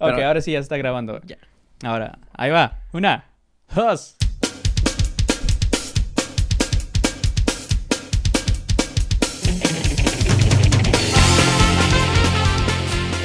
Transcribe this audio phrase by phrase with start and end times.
[0.00, 1.20] Ok, Pero- ahora sí ya está grabando.
[1.24, 1.36] Ya.
[1.82, 2.78] Ahora, ahí va.
[2.92, 3.24] Una,
[3.74, 4.16] dos.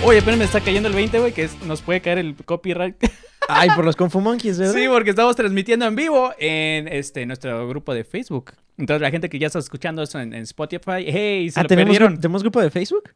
[0.04, 2.96] Oye, pero me está cayendo el 20, güey, que es- nos puede caer el copyright.
[3.48, 4.74] Ay, por los Kung Fu Monkeys, ¿verdad?
[4.74, 8.54] Sí, porque estamos transmitiendo en vivo en este nuestro grupo de Facebook.
[8.78, 11.70] Entonces, la gente que ya está escuchando esto en, en Spotify, hey, se Ah, lo
[11.70, 12.20] ¿tenemos, perdieron.
[12.20, 13.12] ¿tenemos grupo de Facebook?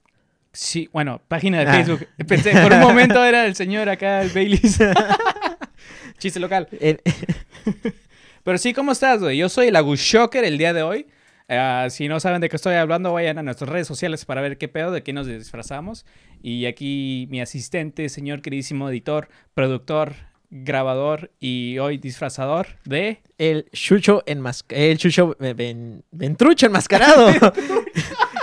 [0.51, 1.73] Sí, bueno, página de Ah.
[1.73, 2.07] Facebook.
[2.27, 4.79] Pensé, por un momento era el señor acá, el Baileys.
[6.17, 6.67] Chiste local.
[8.43, 9.37] Pero sí, ¿cómo estás, güey?
[9.37, 11.07] Yo soy el Agus Shocker el día de hoy.
[11.47, 14.57] Ah, si no saben de qué estoy hablando, vayan a nuestras redes sociales para ver
[14.57, 16.05] qué pedo, de qué nos disfrazamos.
[16.41, 20.13] Y aquí mi asistente, señor queridísimo editor, productor,
[20.51, 23.21] grabador y hoy disfrazador de...
[23.37, 24.83] el Chucho enmascarado.
[24.85, 27.29] El Chucho ven- Ventrucho enmascarado.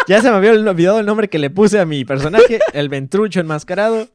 [0.06, 2.60] ya se me había olvidado el nombre que le puse a mi personaje.
[2.72, 4.08] El Ventrucho enmascarado.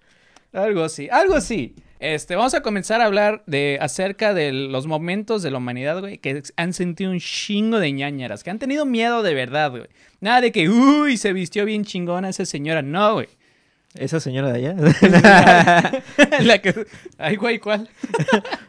[0.53, 1.75] Algo así, algo así.
[1.99, 6.17] Este, vamos a comenzar a hablar de acerca de los momentos de la humanidad, güey,
[6.17, 9.87] que han sentido un chingo de ñañaras, que han tenido miedo de verdad, güey.
[10.19, 12.81] Nada de que, uy, se vistió bien chingona esa señora.
[12.81, 13.27] No, güey.
[13.93, 14.75] Esa señora de allá.
[16.41, 16.87] La que...
[17.17, 17.89] Ay, güey, ¿cuál?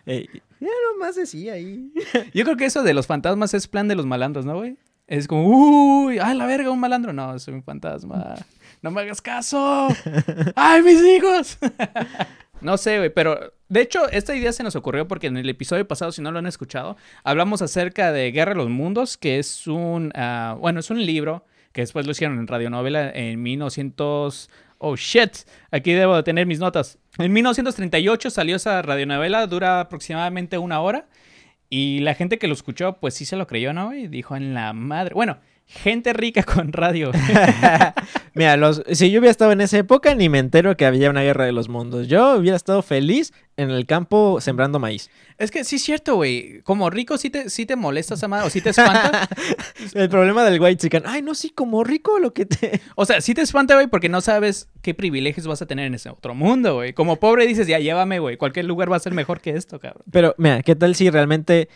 [0.05, 1.91] Ya nomás decía ahí.
[2.35, 4.77] Yo creo que eso de los fantasmas es plan de los malandros, ¿no, güey?
[5.13, 7.13] Es como, uy, ay, la verga, un malandro.
[7.13, 8.35] No, soy un fantasma.
[8.81, 9.89] No me hagas caso.
[10.57, 11.59] ¡Ay, mis hijos!
[12.63, 15.87] no sé, güey, pero de hecho, esta idea se nos ocurrió porque en el episodio
[15.87, 19.67] pasado, si no lo han escuchado, hablamos acerca de Guerra de los Mundos, que es
[19.67, 24.49] un, ah, bueno, es un libro que después lo hicieron en radionovela en 1900.
[24.79, 26.99] Oh shit, aquí debo de tener mis notas.
[27.19, 31.07] En 1938 salió esa radionovela, dura aproximadamente una hora.
[31.75, 33.95] Y la gente que lo escuchó, pues sí se lo creyó, ¿no?
[33.95, 35.15] Y dijo en la madre.
[35.15, 37.13] Bueno, gente rica con radio.
[38.35, 41.23] Mira, los, si yo hubiera estado en esa época, ni me entero que había una
[41.23, 42.09] guerra de los mundos.
[42.09, 45.11] Yo hubiera estado feliz en el campo sembrando maíz.
[45.37, 46.63] es que sí es cierto, güey.
[46.63, 49.29] Como rico sí te, sí te molesta esa madre o sí te espanta.
[49.95, 51.03] El problema del white chicken.
[51.05, 52.81] Ay, no, sí, como rico lo que te.
[52.95, 55.95] o sea, sí te espanta, güey, porque no sabes qué privilegios vas a tener en
[55.95, 56.95] ese otro mundo, güey.
[56.95, 58.39] Como pobre dices, ya llévame, güey.
[58.39, 60.05] Cualquier lugar va a ser mejor que esto, cabrón.
[60.11, 61.69] Pero, mira, ¿qué tal si realmente.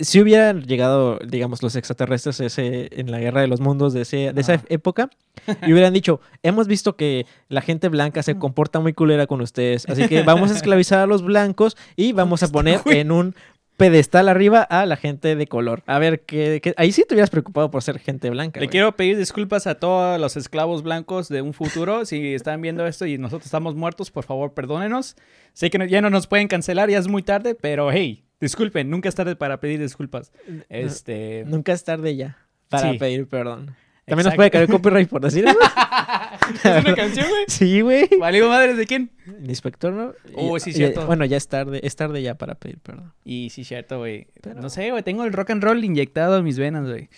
[0.00, 4.32] Si hubieran llegado, digamos, los extraterrestres ese, en la guerra de los mundos de, ese,
[4.32, 5.10] de esa época
[5.66, 9.88] y hubieran dicho: Hemos visto que la gente blanca se comporta muy culera con ustedes,
[9.88, 13.34] así que vamos a esclavizar a los blancos y vamos a poner en un
[13.76, 15.82] pedestal arriba a la gente de color.
[15.86, 18.60] A ver, que, que- ahí sí te hubieras preocupado por ser gente blanca.
[18.60, 18.70] Le güey.
[18.72, 22.04] quiero pedir disculpas a todos los esclavos blancos de un futuro.
[22.04, 25.16] Si están viendo esto y nosotros estamos muertos, por favor, perdónenos.
[25.54, 28.90] Sé que no- ya no nos pueden cancelar, ya es muy tarde, pero hey, disculpen,
[28.90, 30.32] nunca es tarde para pedir disculpas.
[30.68, 31.44] Este.
[31.46, 32.98] Nunca es tarde ya para Sí.
[32.98, 33.74] pedir perdón.
[34.06, 35.56] También nos puede caer copyright por decir eso.
[36.64, 37.44] ¿Es una canción, güey?
[37.46, 38.08] sí, güey.
[38.18, 39.12] ¿Valió madres de quién?
[39.40, 40.14] El inspector, ¿no?
[40.34, 41.06] Oh, sí, y- cierto.
[41.06, 43.12] bueno, ya es tarde, es tarde ya para pedir perdón.
[43.24, 44.26] Y sí, cierto, güey.
[44.42, 47.08] Pero- No sé, güey, tengo el rock and roll inyectado en mis venas, güey.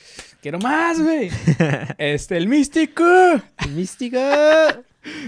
[0.43, 1.31] Quiero más, güey.
[1.99, 3.05] Este, el místico.
[3.75, 4.83] Mística.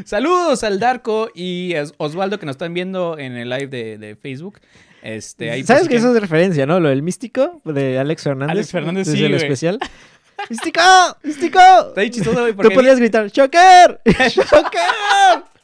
[0.04, 4.16] Saludos al Darko y a Osvaldo que nos están viendo en el live de, de
[4.16, 4.60] Facebook.
[5.04, 6.81] Este, ahí ¿Sabes que eso es de referencia, no?
[6.81, 8.53] Lo del místico de Alex Fernández.
[8.53, 9.42] Alex Fernández, desde sí, el güey.
[9.42, 9.78] especial.
[10.48, 10.81] ¡Místico!
[11.22, 11.59] ¡Místico!
[11.88, 14.00] Está ahí chistoso, güey, Tú podrías gritar, ¡Choker!
[14.31, 15.44] ¡Choker!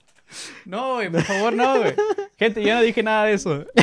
[0.65, 1.95] No, güey, por favor, no, güey.
[2.39, 3.67] Gente, yo no dije nada de eso.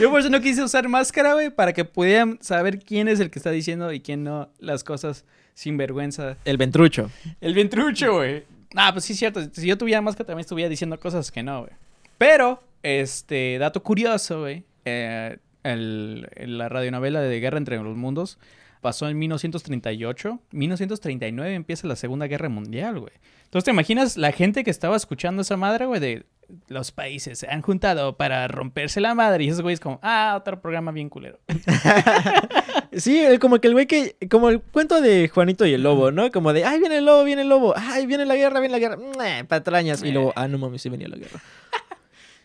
[0.00, 3.30] Yo por eso no quise usar máscara, güey, para que pudieran saber quién es el
[3.30, 6.38] que está diciendo y quién no las cosas sin vergüenza.
[6.46, 7.10] El ventrucho.
[7.42, 8.44] El ventrucho, güey.
[8.74, 9.42] Ah, pues sí es cierto.
[9.52, 11.72] Si yo tuviera máscara también estuviera diciendo cosas que no, güey.
[12.16, 14.64] Pero, este, dato curioso, güey.
[14.84, 18.38] eh, el- la radionovela de Guerra entre los Mundos
[18.80, 20.40] pasó en 1938.
[20.52, 23.12] 1939 empieza la Segunda Guerra Mundial, güey.
[23.44, 26.00] Entonces, ¿te imaginas la gente que estaba escuchando esa madre, güey?
[26.00, 26.26] De
[26.68, 29.44] los países se han juntado para romperse la madre.
[29.44, 31.38] Y esos güeyes como, ah, otro programa bien culero.
[32.92, 34.16] Sí, como que el güey que.
[34.30, 36.30] Como el cuento de Juanito y el lobo, ¿no?
[36.32, 37.74] Como de, ay, viene el lobo, viene el lobo.
[37.76, 39.44] Ay, viene la guerra, viene la guerra.
[39.46, 40.02] Patrañas.
[40.02, 41.38] Y luego, ah, no mames, sí venía la guerra.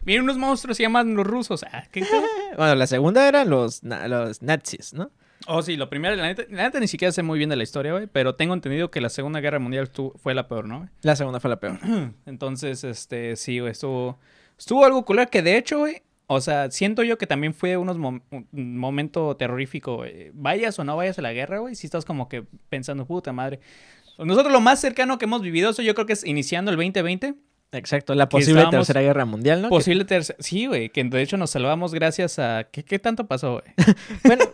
[0.06, 1.64] Vienen unos monstruos, se llaman los rusos.
[1.72, 1.84] Ah.
[2.58, 5.10] Bueno, la segunda eran los, na- los nazis, ¿no?
[5.48, 7.64] Oh, sí, lo primero, la neta, la neta ni siquiera sé muy bien de la
[7.64, 10.88] historia, güey, pero tengo entendido que la Segunda Guerra Mundial fue la peor, ¿no?
[11.02, 11.80] La segunda fue la peor.
[12.26, 14.18] Entonces, este, sí, güey, estuvo,
[14.58, 17.98] estuvo algo culero que de hecho, güey, o sea, siento yo que también fue unos
[17.98, 20.32] mom- un momento terrorífico, güey.
[20.34, 23.60] Vayas o no vayas a la guerra, güey, si estás como que pensando, puta madre.
[24.18, 27.34] Nosotros lo más cercano que hemos vivido, eso yo creo que es iniciando el 2020.
[27.74, 29.70] Exacto, la posible tercera guerra mundial, ¿no?
[29.70, 30.38] Posible tercera...
[30.40, 32.66] Sí, güey, que de hecho nos salvamos gracias a...
[32.72, 33.74] ¿Qué, qué tanto pasó, güey?
[34.24, 34.46] bueno,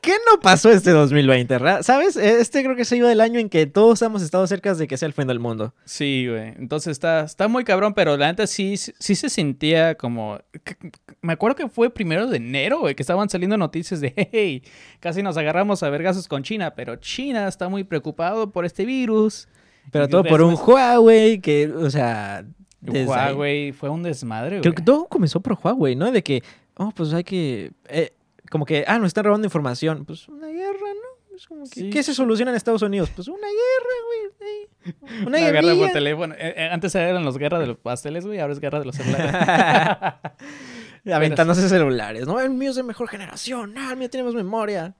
[0.00, 1.58] ¿Qué no pasó este 2020?
[1.58, 2.16] ra- ¿Sabes?
[2.16, 4.96] Este creo que se iba del año en que todos hemos estado cerca de que
[4.96, 5.74] sea el fin del mundo.
[5.84, 6.54] Sí, güey.
[6.56, 10.38] Entonces está, está muy cabrón, pero la neta sí, sí se sentía como...
[11.20, 14.62] Me acuerdo que fue primero de enero, güey, que estaban saliendo noticias de, hey,
[14.98, 19.46] casi nos agarramos a vergazos con China, pero China está muy preocupado por este virus.
[19.90, 22.44] Pero todo por un Huawei que, o sea...
[22.80, 24.60] Huawei fue un desmadre, güey.
[24.62, 26.10] Creo que todo comenzó por Huawei, ¿no?
[26.12, 26.42] De que,
[26.76, 27.72] oh, pues hay que...
[27.88, 28.12] eh,
[28.50, 30.04] como que, ah, nos están robando información.
[30.04, 31.36] Pues una guerra, ¿no?
[31.36, 31.90] Es como que, Sí.
[31.90, 33.10] ¿Qué se soluciona en Estados Unidos?
[33.14, 34.50] Pues una guerra, güey.
[34.50, 34.68] ey.
[35.26, 36.34] Una Una guerra por teléfono.
[36.34, 38.96] Eh, eh, antes eran los guerras de los pasteles, güey, ahora es guerra de los
[38.96, 39.34] celulares.
[41.12, 42.40] Aventándose celulares, ¿no?
[42.40, 43.74] El mío es de mejor generación.
[43.76, 44.94] Ah, el mío tiene más memoria.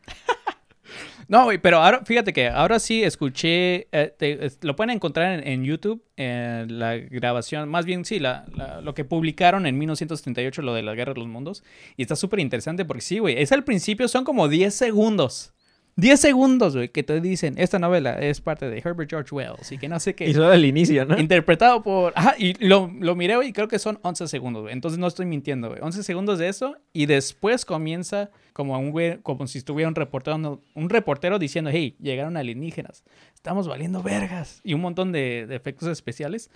[1.28, 5.46] No, güey, pero ahora, fíjate que ahora sí escuché, eh, te- lo pueden encontrar en,
[5.46, 10.62] en YouTube, eh, la grabación, más bien sí, la, la- lo que publicaron en 1938,
[10.62, 11.62] lo de la Guerra de los Mundos,
[11.98, 15.52] y está súper interesante porque sí, güey, es al principio, son como 10 segundos.
[15.99, 19.79] 10 segundos, güey, que te dicen, esta novela es parte de Herbert George Wells y
[19.79, 20.29] que no sé qué.
[20.29, 21.19] Y solo el inicio, ¿no?
[21.19, 22.12] Interpretado por...
[22.15, 24.75] Ajá, y lo, lo miré, güey, y creo que son 11 segundos, güey.
[24.75, 25.81] Entonces no estoy mintiendo, güey.
[25.83, 30.62] 11 segundos de eso y después comienza como un güey, como si estuviera un reportero,
[30.73, 33.03] un reportero diciendo, hey, llegaron alienígenas,
[33.35, 34.61] estamos valiendo vergas.
[34.62, 36.49] Y un montón de, de efectos especiales.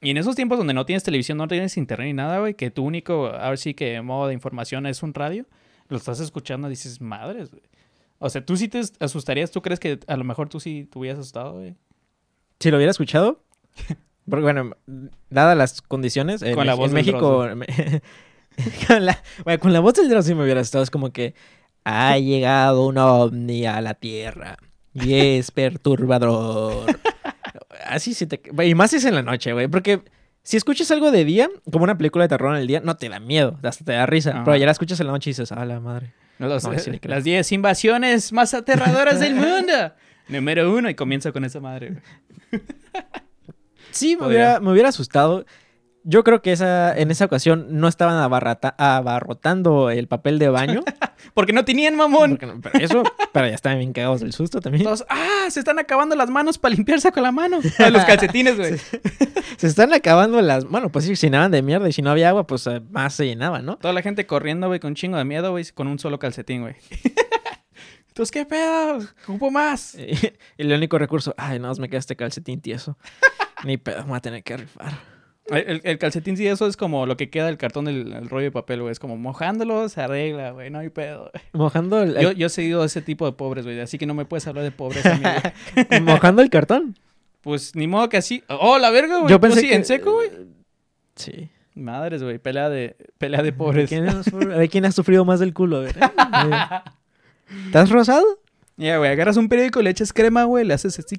[0.00, 2.72] Y en esos tiempos donde no tienes televisión, no tienes internet ni nada, güey, que
[2.72, 5.46] tu único, ahora sí que modo de información es un radio,
[5.88, 7.62] lo estás escuchando y dices, madres, güey.
[8.18, 10.98] O sea, tú sí te asustarías, tú crees que a lo mejor tú sí te
[10.98, 11.74] hubieras asustado, güey.
[12.60, 13.42] Si lo hubiera escuchado,
[14.28, 14.76] porque bueno,
[15.30, 17.66] dadas las condiciones, en, Con la en voz del México, me-
[18.88, 21.34] con, la, bueno, con la voz del Dross sí me hubiera estado, es como que
[21.84, 24.56] ha llegado un ovni a la Tierra
[24.94, 26.98] y es perturbador.
[27.86, 28.40] Así sí te...
[28.64, 30.02] Y más si es en la noche, güey, porque
[30.42, 33.08] si escuchas algo de día, como una película de terror en el día, no te
[33.08, 35.52] da miedo, hasta te da risa, pero ya la escuchas en la noche y dices,
[35.52, 36.14] a la madre.
[36.38, 37.00] No lo No, sí.
[37.04, 39.92] Las 10 invasiones más aterradoras del mundo.
[40.28, 40.90] Número uno.
[40.90, 41.96] Y comienza con esa madre.
[43.90, 45.46] Sí, me hubiera, me hubiera asustado.
[46.04, 50.82] Yo creo que esa, en esa ocasión no estaban abarrata- abarrotando el papel de baño.
[51.34, 52.38] Porque no tenían mamón.
[52.40, 53.02] no- pero eso,
[53.32, 54.84] pero ya estaban bien cagados del susto también.
[54.84, 57.58] Todos, ah, se están acabando las manos para limpiarse con la mano.
[57.78, 58.74] Ah, los calcetines, güey.
[59.58, 60.64] Se están acabando las.
[60.64, 63.14] Bueno, pues sí, se llenaban de mierda y si no había agua, pues eh, más
[63.14, 63.76] se llenaba, ¿no?
[63.76, 66.62] Toda la gente corriendo, güey, con un chingo de miedo, güey, con un solo calcetín,
[66.62, 66.74] güey.
[68.08, 68.98] Entonces, ¿qué pedo?
[69.24, 69.94] Ocupo más.
[69.94, 70.10] Y,
[70.56, 72.98] y el único recurso, ay, no, me queda este calcetín tieso.
[73.64, 74.92] Ni pedo, me voy a tener que rifar.
[75.48, 78.44] El, el- calcetín, sí, eso es como lo que queda del cartón del el rollo
[78.46, 78.92] de papel, güey.
[78.92, 81.30] Es como mojándolo, se arregla, güey, no hay pedo.
[81.32, 81.44] güey.
[81.52, 84.24] Mojando el, Yo, yo he seguido ese tipo de pobres, güey, así que no me
[84.24, 84.72] puedes hablar de
[85.10, 86.04] amigo.
[86.04, 86.96] mojando el cartón.
[87.42, 88.42] Pues ni modo que así.
[88.48, 89.30] ¡Oh, la verga, güey!
[89.30, 89.74] Yo pensé sí, que.
[89.76, 90.30] en seco, güey.
[91.14, 91.48] Sí.
[91.76, 92.38] Madres, güey.
[92.38, 93.88] Pelea de, pelea de pobres.
[93.88, 95.76] ¿Quién ha, sufrido- a ver, ¿quién ha sufrido más del culo?
[95.76, 96.00] A ver, ¿eh?
[97.66, 98.24] ¿Estás rosado?
[98.76, 101.16] Ya, güey, agarras un periódico, le echas crema, güey, le haces así.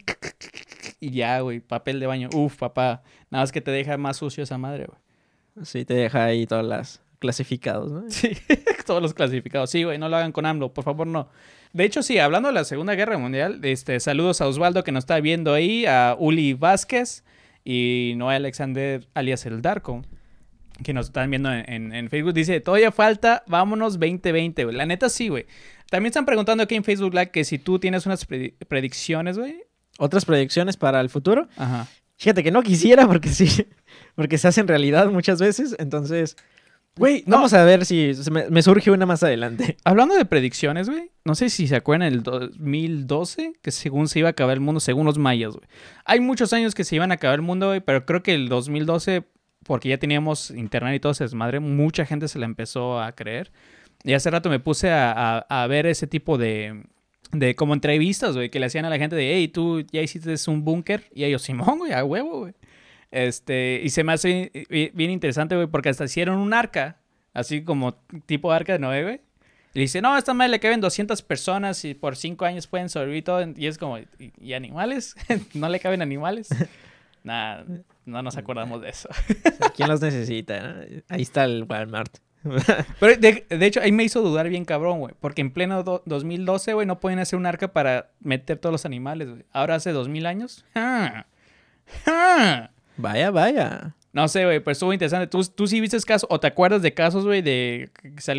[1.00, 2.30] Y ya, güey, papel de baño.
[2.34, 3.04] Uf, papá.
[3.30, 5.66] Nada más que te deja más sucio esa madre, güey.
[5.66, 8.04] Sí, te deja ahí todas las clasificados, ¿no?
[8.10, 8.32] Sí,
[8.86, 9.70] todos los clasificados.
[9.72, 11.30] Sí, güey, no lo hagan con AMLO, por favor, no.
[11.74, 15.04] De hecho, sí, hablando de la Segunda Guerra Mundial, este, saludos a Osvaldo que nos
[15.04, 17.24] está viendo ahí, a Uli Vázquez
[17.66, 20.04] y Noé Alexander alias El Darko,
[20.84, 22.34] que nos están viendo en, en- en Facebook.
[22.34, 24.76] Dice, todavía falta, vámonos 2020, güey.
[24.76, 25.46] La neta sí, güey.
[25.90, 29.64] También están preguntando aquí en Facebook Live que si tú tienes unas predi- predicciones, güey.
[29.98, 31.48] Otras proyecciones para el futuro.
[31.58, 31.88] Ajá.
[32.18, 33.68] Fíjate que no quisiera porque sí,
[34.16, 35.76] porque se hacen realidad muchas veces.
[35.80, 36.36] Entonces,
[36.96, 39.78] Güey, no, vamos a ver si me, me surge una más adelante.
[39.84, 41.12] Hablando de predicciones, güey.
[41.26, 44.80] No sé si se acuerdan el 2012, que según se iba a acabar el mundo,
[44.80, 45.68] según los mayas, güey.
[46.06, 48.50] Hay muchos años que se iban a acabar el mundo, güey, pero creo que el
[48.50, 49.24] 2012,
[49.64, 53.52] porque ya teníamos internet y todo ese desmadre, mucha gente se la empezó a creer.
[54.04, 56.84] Y hace rato me puse a, a- a ver ese tipo de,
[57.32, 60.34] de como entrevistas, güey, que le hacían a la gente de, hey, tú ya hiciste
[60.50, 61.06] un búnker.
[61.14, 62.54] Y ellos, Simón, güey, a huevo, güey.
[63.12, 66.98] Este, y se me hace bien- interesante, güey, porque hasta hicieron un arca,
[67.34, 69.22] así como tipo arca de Noé, güey.
[69.74, 73.24] Y dice, no, esta madre le caben 200 personas y por 5 años pueden sobrevivir
[73.24, 73.46] todo.
[73.56, 75.16] Y es como, ¿y, animales?
[75.54, 76.50] ¿No le caben animales?
[77.24, 77.64] Nah,
[78.06, 79.10] no nos acordamos de eso.
[79.76, 80.82] ¿Quién los necesita?
[81.10, 82.18] Ahí está el Walmart.
[83.00, 85.14] Pero de, de hecho, ahí me hizo dudar bien cabrón, güey.
[85.20, 88.86] Porque en pleno do- 2012, güey, no pueden hacer un arca para meter todos los
[88.86, 89.44] animales, güey.
[89.52, 90.66] Ahora hace 2000 años.
[92.98, 93.96] Vaya, vaya.
[94.14, 95.28] No sé, güey, pero estuvo interesante.
[95.28, 97.92] ¿Tú, tú sí viste casos, o te acuerdas de casos, güey, de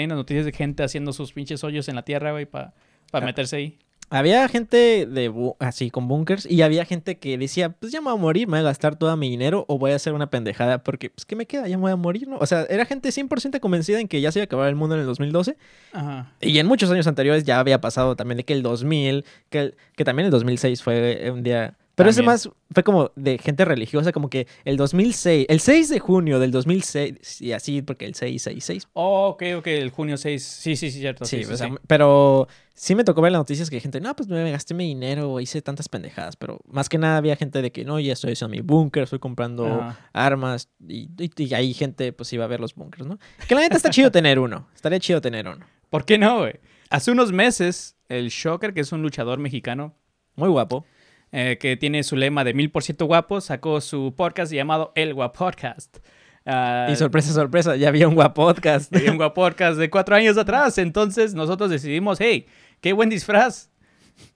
[0.09, 2.73] las noticias de gente haciendo sus pinches hoyos en la tierra, güey, para
[3.13, 3.27] Ah.
[3.27, 3.79] meterse ahí?
[4.11, 8.15] Había gente de así con bunkers y había gente que decía, pues ya me voy
[8.19, 10.83] a morir, me voy a gastar todo mi dinero o voy a hacer una pendejada
[10.83, 11.69] porque, pues, ¿qué me queda?
[11.69, 12.39] Ya me voy a morir, ¿no?
[12.39, 14.95] O sea, era gente 100% convencida en que ya se iba a acabar el mundo
[14.95, 15.57] en el 2012
[15.93, 16.33] Ajá.
[16.41, 19.75] y en muchos años anteriores ya había pasado también de que el 2000, que, el-
[19.97, 21.75] que también el 2006 fue un día...
[21.99, 25.99] Pero ese más fue como de gente religiosa, como que el 2006, el 6 de
[25.99, 28.89] junio del 2006, y así porque el 6, 6, 6.
[28.95, 30.43] Oh, ok, ok, el junio 6.
[30.43, 31.25] Sí, sí, sí, cierto.
[31.25, 31.75] Sí, Sí, sí, o sea, sí.
[31.87, 34.87] pero sí me tocó ver las noticias que hay gente, no, pues me gasté mi
[34.87, 38.33] dinero, hice tantas pendejadas, pero más que nada había gente de que no, ya estoy
[38.33, 42.61] haciendo mi búnker, estoy comprando armas y, y, y ahí gente pues iba a ver
[42.61, 43.19] los búnkers, ¿no?
[43.49, 45.67] Que la neta está chido tener uno, estaría chido tener uno.
[45.91, 46.61] ¿Por qué no, güey?
[46.91, 49.95] Hace unos meses, el Shocker, que es un luchador mexicano,
[50.37, 50.87] Muy guapo.
[51.33, 55.15] Eh, que tiene su lema de mil por ciento guapo, sacó su podcast llamado El
[55.15, 55.99] Guapodcast.
[56.47, 58.91] Ah, Y sorpresa, sorpresa, ya había un guapo podcast.
[58.97, 60.79] y un Guapodcast de cuatro años atrás.
[60.79, 62.47] Entonces nosotros decidimos, hey,
[62.81, 63.71] qué buen disfraz.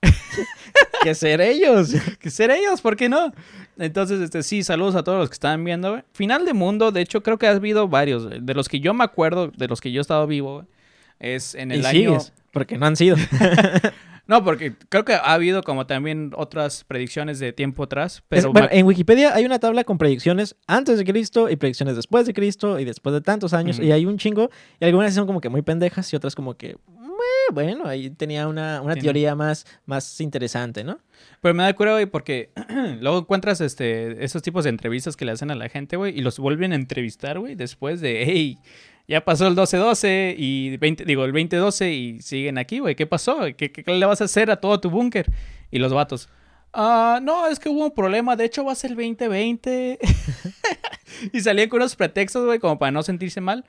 [1.02, 1.92] que ser ellos.
[2.20, 3.32] que ser ellos, ¿por qué no?
[3.78, 6.02] Entonces, este, sí, saludos a todos los que están viendo.
[6.12, 8.28] Final de mundo, de hecho, creo que ha habido varios.
[8.28, 10.66] De los que yo me acuerdo, de los que yo he estado vivo,
[11.18, 12.20] es en el y año.
[12.20, 13.16] sigues, porque no han sido.
[14.26, 18.16] No, porque creo que ha habido como también otras predicciones de tiempo atrás.
[18.16, 21.96] Es- Pero bueno, en Wikipedia hay una tabla con predicciones antes de Cristo y predicciones
[21.96, 23.78] después de Cristo y después de tantos años.
[23.78, 24.50] Y hay un chingo.
[24.80, 26.76] Y algunas son como que muy pendejas y otras como que,
[27.52, 30.98] bueno, ahí tenía una, una teoría más, más interesante, ¿no?
[31.40, 32.50] pero me da cura, güey, porque
[33.00, 36.22] luego encuentras este, esos tipos de entrevistas que le hacen a la gente, güey, y
[36.22, 38.58] los vuelven a entrevistar, güey, después de, hey,
[39.08, 43.40] ya pasó el 12-12 y 20, digo, el 20-12 y siguen aquí, güey, ¿qué pasó?
[43.56, 45.26] ¿Qué, qué, le vas a hacer a todo tu búnker?
[45.70, 46.28] Y los vatos,
[46.72, 49.98] ah, no, es que hubo un problema, de hecho va a ser el 2020.
[51.32, 53.64] y salían con unos pretextos, güey, como para no sentirse mal.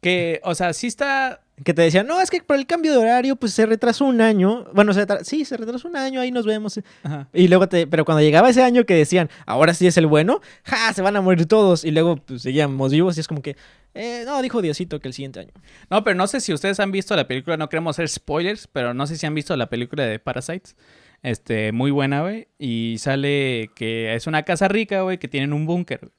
[0.00, 2.98] Que, o sea, sí está Que te decían, no, es que por el cambio de
[2.98, 4.64] horario, pues se retrasó un año.
[4.72, 6.80] Bueno, se sí, se retrasó un año, ahí nos vemos.
[7.02, 7.28] Ajá.
[7.34, 10.40] Y luego te, pero cuando llegaba ese año que decían, ahora sí es el bueno,
[10.64, 11.84] ja, se van a morir todos.
[11.84, 13.56] Y luego pues, seguíamos vivos y es como que,
[13.94, 15.52] eh, no, dijo Diosito que el siguiente año.
[15.90, 18.94] No, pero no sé si ustedes han visto la película, no queremos hacer spoilers, pero
[18.94, 20.76] no sé si han visto la película de Parasites.
[21.22, 22.48] Este, muy buena, güey.
[22.58, 26.10] Y sale que es una casa rica, güey, que tienen un búnker.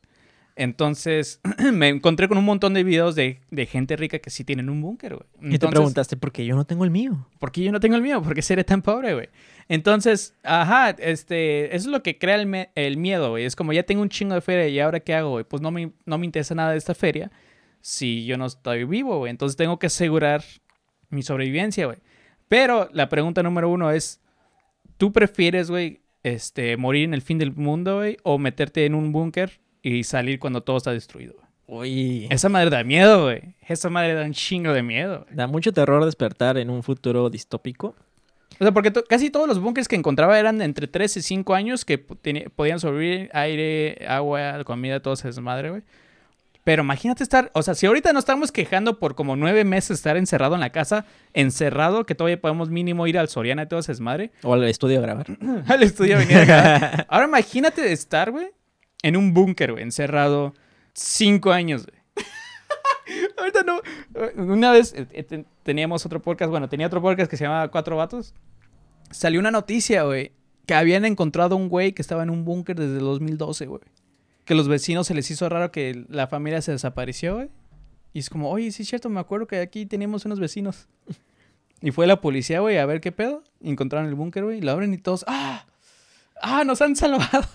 [0.57, 1.39] Entonces,
[1.73, 4.81] me encontré con un montón de videos de, de gente rica que sí tienen un
[4.81, 5.55] búnker, güey.
[5.55, 7.25] y te preguntaste, ¿por qué yo no tengo el mío?
[7.39, 8.21] ¿por qué yo no tengo el mío?
[8.21, 9.29] ¿Por qué seré tan pobre, güey?
[9.69, 13.45] Entonces, ajá, este, eso es lo que crea el miedo, güey.
[13.45, 15.45] Es como ya tengo un chingo de feria y ahora qué hago, güey.
[15.45, 17.31] Pues no me, no me interesa nada de esta feria
[17.81, 19.29] si yo no estoy vivo, güey.
[19.31, 20.43] Entonces tengo que asegurar
[21.09, 21.97] mi sobrevivencia, güey.
[22.47, 24.21] Pero la pregunta número uno es,
[24.97, 29.11] ¿tú prefieres, güey, este, morir en el fin del mundo, güey, o meterte en un
[29.11, 31.35] búnker y salir cuando todo está destruido?
[31.67, 32.27] Uy.
[32.29, 33.55] Esa madre da miedo, güey.
[33.67, 35.23] Esa madre da un chingo de miedo.
[35.23, 35.35] güey.
[35.35, 37.95] Da mucho terror despertar en un futuro distópico.
[38.59, 41.55] O sea, porque to- casi todos los bunkers que encontraba eran entre 3 y 5
[41.55, 45.81] años que podían sobrevivir aire, agua, comida, todo ese desmadre, güey.
[46.63, 50.15] Pero imagínate estar, o sea, si ahorita nos estamos quejando por como nueve meses estar
[50.15, 53.93] encerrado en la casa, encerrado, que todavía podemos mínimo ir al Soriana y todo ese
[53.93, 55.25] desmadre, O al estudio a grabar.
[55.67, 57.05] al estudio a venir acá.
[57.09, 58.49] Ahora imagínate estar, güey,
[59.01, 60.53] en un búnker, güey, encerrado
[60.93, 61.99] cinco años, güey.
[63.37, 63.81] Ahorita no.
[64.35, 67.69] Una vez eh, eh, ten- teníamos otro podcast, bueno, tenía otro podcast que se llamaba
[67.69, 68.33] Cuatro Vatos.
[69.09, 70.31] Salió una noticia, güey,
[70.67, 73.81] que habían encontrado un güey que estaba en un búnker desde el 2012, güey.
[74.45, 77.49] Que los vecinos se les hizo raro que la familia se desapareció, güey.
[78.13, 80.87] Y es como, oye, sí es cierto, me acuerdo que aquí teníamos unos vecinos.
[81.81, 83.43] Y fue la policía, güey, a ver qué pedo.
[83.61, 85.65] Y encontraron el búnker, güey, y lo abren y todos, ¡ah!
[86.41, 87.47] ¡Ah, nos han salvado!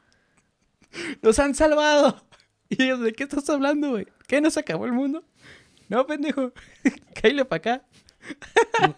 [1.22, 2.22] ¡Nos han salvado!
[2.68, 4.06] Y ellos, ¿de qué estás hablando, güey?
[4.26, 5.24] ¿Qué nos acabó el mundo?
[5.88, 6.52] No, pendejo.
[7.14, 7.84] Cállale para acá.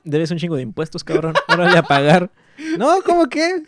[0.05, 1.35] Debes un chingo de impuestos, cabrón.
[1.47, 2.31] Ahora a pagar.
[2.77, 3.63] No, ¿cómo que?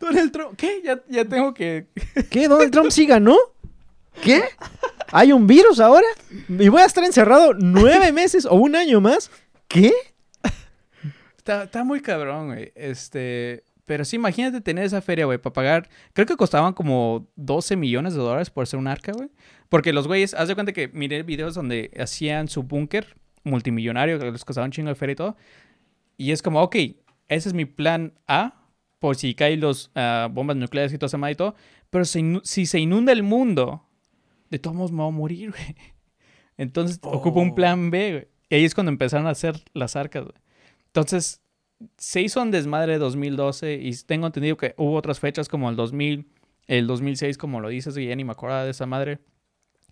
[0.00, 0.82] Donald Trump, ¿qué?
[0.84, 1.86] Ya, ya tengo que.
[2.30, 2.48] ¿Qué?
[2.48, 3.36] ¿Donald Trump sí ganó?
[4.22, 4.42] ¿Qué?
[5.12, 6.06] ¿Hay un virus ahora?
[6.48, 9.30] ¿Y voy a estar encerrado nueve meses o un año más?
[9.68, 9.92] ¿Qué?
[11.36, 12.72] Está, está muy cabrón, güey.
[12.74, 13.64] Este.
[13.84, 15.88] Pero sí, imagínate tener esa feria, güey, para pagar.
[16.12, 19.30] Creo que costaban como 12 millones de dólares por ser un arca, güey.
[19.68, 24.30] Porque los güeyes, haz de cuenta que miré videos donde hacían su búnker multimillonario, que
[24.30, 25.36] les costaba un chingo de feria y todo.
[26.16, 26.74] Y es como, ok,
[27.28, 28.65] ese es mi plan A,
[29.06, 31.54] por si caen los ah, bombas nucleares y todo ese madre y todo.
[31.90, 33.86] Pero si, se inunda el mundo,
[34.50, 35.76] de todos modos me voy a morir, güey.
[36.56, 37.54] Entonces ocupo un Oh.
[37.54, 38.28] plan B, güey.
[38.50, 40.34] Y ahí es cuando empezaron a hacer las arcas, güey.
[40.88, 41.40] Entonces,
[41.96, 45.76] se hizo un desmadre de 2012 y tengo entendido que hubo otras fechas como el
[45.76, 46.26] 2000,
[46.66, 49.20] el 2006, como lo dices, y ya ni me acordaba de esa madre,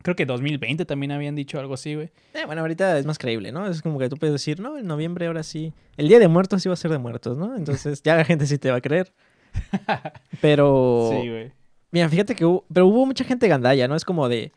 [0.03, 2.11] Creo que 2020 también habían dicho algo así, güey.
[2.35, 3.67] Eh, bueno, ahorita es más creíble, ¿no?
[3.67, 5.73] Es como que tú puedes decir, no, en noviembre ahora sí.
[5.97, 7.57] El día de muertos sí va a ser de muertos, ¿no?
[7.57, 9.13] Entonces ya la gente sí te va a creer.
[10.41, 11.11] Pero.
[11.11, 11.53] Sí, güey.
[11.91, 13.95] Mira, fíjate que hubo, pero hubo mucha gente gandalla, ¿no?
[13.95, 14.51] Es como de,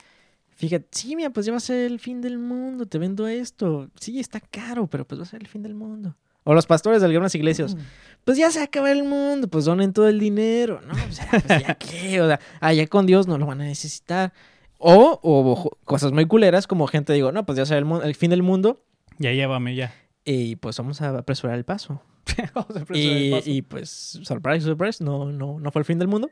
[0.56, 3.90] fíjate, sí, mira, pues ya va a ser el fin del mundo, te vendo esto.
[4.00, 6.16] Sí, está caro, pero pues va a ser el fin del mundo.
[6.46, 7.80] O los pastores de algunas iglesias, Mm.
[8.26, 10.82] pues ya se acaba el mundo, pues donen todo el dinero.
[10.82, 13.66] No, pues ya, pues ya qué, o sea, ya con Dios no lo van a
[13.66, 14.34] necesitar.
[14.80, 18.30] O, o cosas muy culeras, como gente digo, no, pues ya será el, el fin
[18.30, 18.84] del mundo
[19.18, 19.94] Ya llévame, ya.
[20.24, 22.02] y pues vamos a apresurar el paso.
[22.54, 23.50] Vamos a apresurar Y, el paso.
[23.50, 23.90] y, pues,
[24.24, 26.30] surprise, surprise, no, no, no fue el fin del mundo.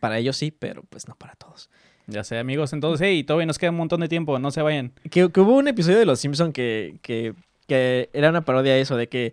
[0.00, 1.70] Para ellos sí, pero pues no para todos.
[2.06, 2.72] Ya sé, amigos.
[2.74, 4.38] Entonces, hey, todavía nos queda un montón de tiempo.
[4.38, 4.92] No se vayan.
[5.10, 7.34] Que, que hubo un episodio de Los Simpson que, que,
[7.66, 9.32] que era una parodia de eso, de que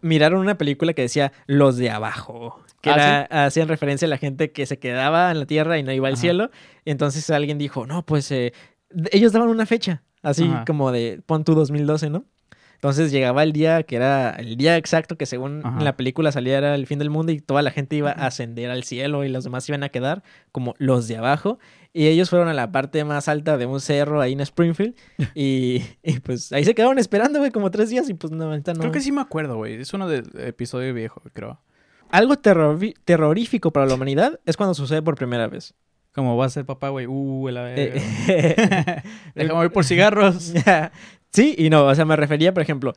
[0.00, 2.60] miraron una película que decía Los de abajo.
[2.80, 5.82] Que Ah, era, hacían referencia a la gente que se quedaba en la tierra y
[5.82, 6.20] no iba al Ajá.
[6.20, 6.50] cielo.
[6.84, 8.52] Entonces alguien dijo, no, pues eh,
[9.10, 10.64] ellos daban una fecha, así Ajá.
[10.66, 12.24] como de pon tu 2012, ¿no?
[12.76, 15.78] Entonces llegaba el día que era el día exacto que según Ajá.
[15.78, 18.26] en la película salía era el fin del mundo y toda la gente iba a
[18.26, 21.58] ascender al cielo y los demás iban a quedar como los de abajo.
[21.92, 24.94] Y ellos fueron a la parte más alta de un cerro ahí en Springfield
[25.34, 28.62] y, y, pues ahí se quedaron esperando, güey, como tres días y pues no, no.
[28.62, 29.80] Creo que sí me acuerdo, güey.
[29.80, 31.60] Es uno del episodio viejo, creo.
[32.10, 35.74] Algo terrorífico para la humanidad es cuando sucede por primera vez.
[36.16, 37.06] Como va a ser papá, güey.
[37.06, 38.00] Uh, la verga.
[38.28, 39.02] Eh,
[39.34, 40.54] Déjame ir por cigarros.
[41.36, 42.94] Sí y no, o sea, me refería, por ejemplo,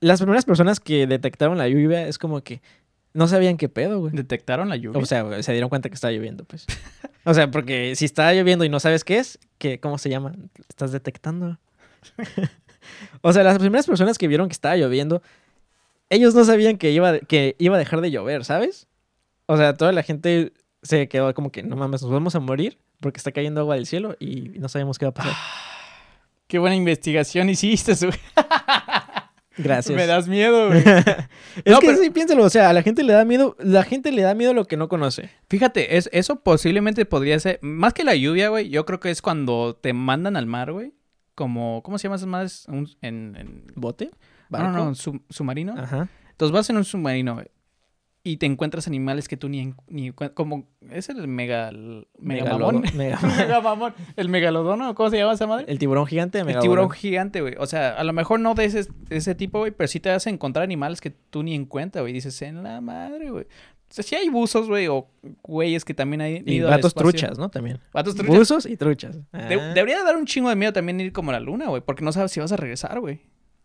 [0.00, 2.62] las primeras personas que detectaron la lluvia es como que
[3.14, 4.12] no sabían qué pedo, güey.
[4.14, 5.00] ¿Detectaron la lluvia?
[5.00, 6.66] O sea, se dieron cuenta que estaba lloviendo, pues.
[7.24, 10.32] O sea, porque si está lloviendo y no sabes qué es, ¿qué, ¿cómo se llama?
[10.68, 11.58] Estás detectando.
[13.20, 15.22] o sea, las primeras personas que vieron que estaba lloviendo,
[16.10, 18.88] ellos no sabían que iba, que iba a dejar de llover, ¿sabes?
[19.46, 22.78] O sea, toda la gente se quedó como que, no mames, nos vamos a morir
[22.98, 25.34] porque está cayendo agua del cielo y no sabemos qué va a pasar.
[26.52, 28.12] Qué buena investigación hiciste, güey.
[29.56, 29.96] Gracias.
[29.96, 30.80] Me das miedo, güey.
[30.80, 33.84] Es No, que pero- sí, piénsalo, o sea, a la gente le da miedo, la
[33.84, 35.30] gente le da miedo lo que no conoce.
[35.48, 39.22] Fíjate, es, eso posiblemente podría ser, más que la lluvia, güey, yo creo que es
[39.22, 40.92] cuando te mandan al mar, güey.
[41.34, 42.66] Como, ¿cómo se llama esas madres?
[42.68, 44.10] Un- en, en- ¿Bote?
[44.50, 44.68] No, ¿Barco?
[44.72, 45.74] no, no, sub- submarino.
[45.78, 46.06] Ajá.
[46.32, 47.46] Entonces vas en un submarino, güey,
[48.24, 52.82] y te encuentras animales que tú ni, ni como, es el megal, megamamón.
[52.94, 53.94] Mega- megamamón.
[54.16, 55.64] El megalodón, ¿cómo se llama esa madre?
[55.68, 56.38] El tiburón gigante.
[56.38, 57.54] El tiburón gigante, güey.
[57.58, 60.08] O sea, a lo mejor no de ese, de ese tipo, güey, pero sí te
[60.10, 62.12] vas a encontrar animales que tú ni en cuenta, güey.
[62.12, 63.44] Dices, en la madre, güey.
[63.44, 65.06] O sea, sí hay buzos, güey, o
[65.42, 66.90] güeyes que también hay Y espacio.
[66.92, 67.50] truchas, ¿no?
[67.50, 67.78] También.
[67.92, 68.34] Vatos truchas.
[68.38, 69.16] Buzos y truchas.
[69.32, 69.72] De- Ah.
[69.74, 72.10] debería dar un chingo de miedo también ir como a la luna, güey, porque no
[72.12, 73.20] sabes si vas a regresar, güey.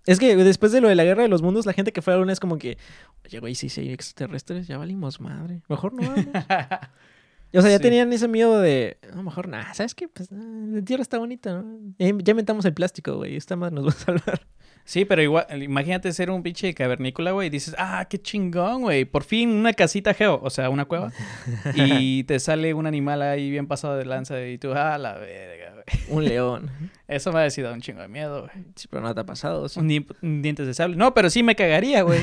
[0.07, 2.13] Es que después de lo de la guerra de los mundos, la gente que fue
[2.13, 2.77] a la luna es como que,
[3.25, 5.61] oye, güey, si hay extraterrestres, ya valimos madre.
[5.67, 6.01] Mejor no.
[7.53, 7.83] o sea, ya Sí.
[7.83, 10.07] tenían ese miedo de, a lo mejor, nada, ¿sabes qué?
[10.07, 11.79] Pues la tierra está bonita, ¿no?
[11.97, 13.35] Ya, ya inventamos el plástico, güey.
[13.35, 14.41] Esta madre nos va a salvar.
[14.85, 19.03] Sí, pero igual, imagínate ser un pinche cavernícola, güey, y dices, ah, qué chingón, güey,
[19.03, 21.11] por fin una casita geo, o sea, una cueva,
[21.75, 25.71] y te sale un animal ahí bien pasado de lanza y tú, ah, la verga,
[25.73, 25.83] güey.
[26.09, 26.69] Un león.
[27.07, 28.65] Eso me ha sido un chingo de miedo, güey.
[28.75, 29.67] Sí, pero no te ha pasado.
[29.69, 29.79] sí.
[29.79, 30.95] Un, di- un dientes de sable.
[30.97, 32.19] No, pero sí me cagaría, güey.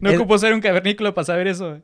[0.00, 1.82] no Es- ocupo ser un cavernícola para saber eso, güey.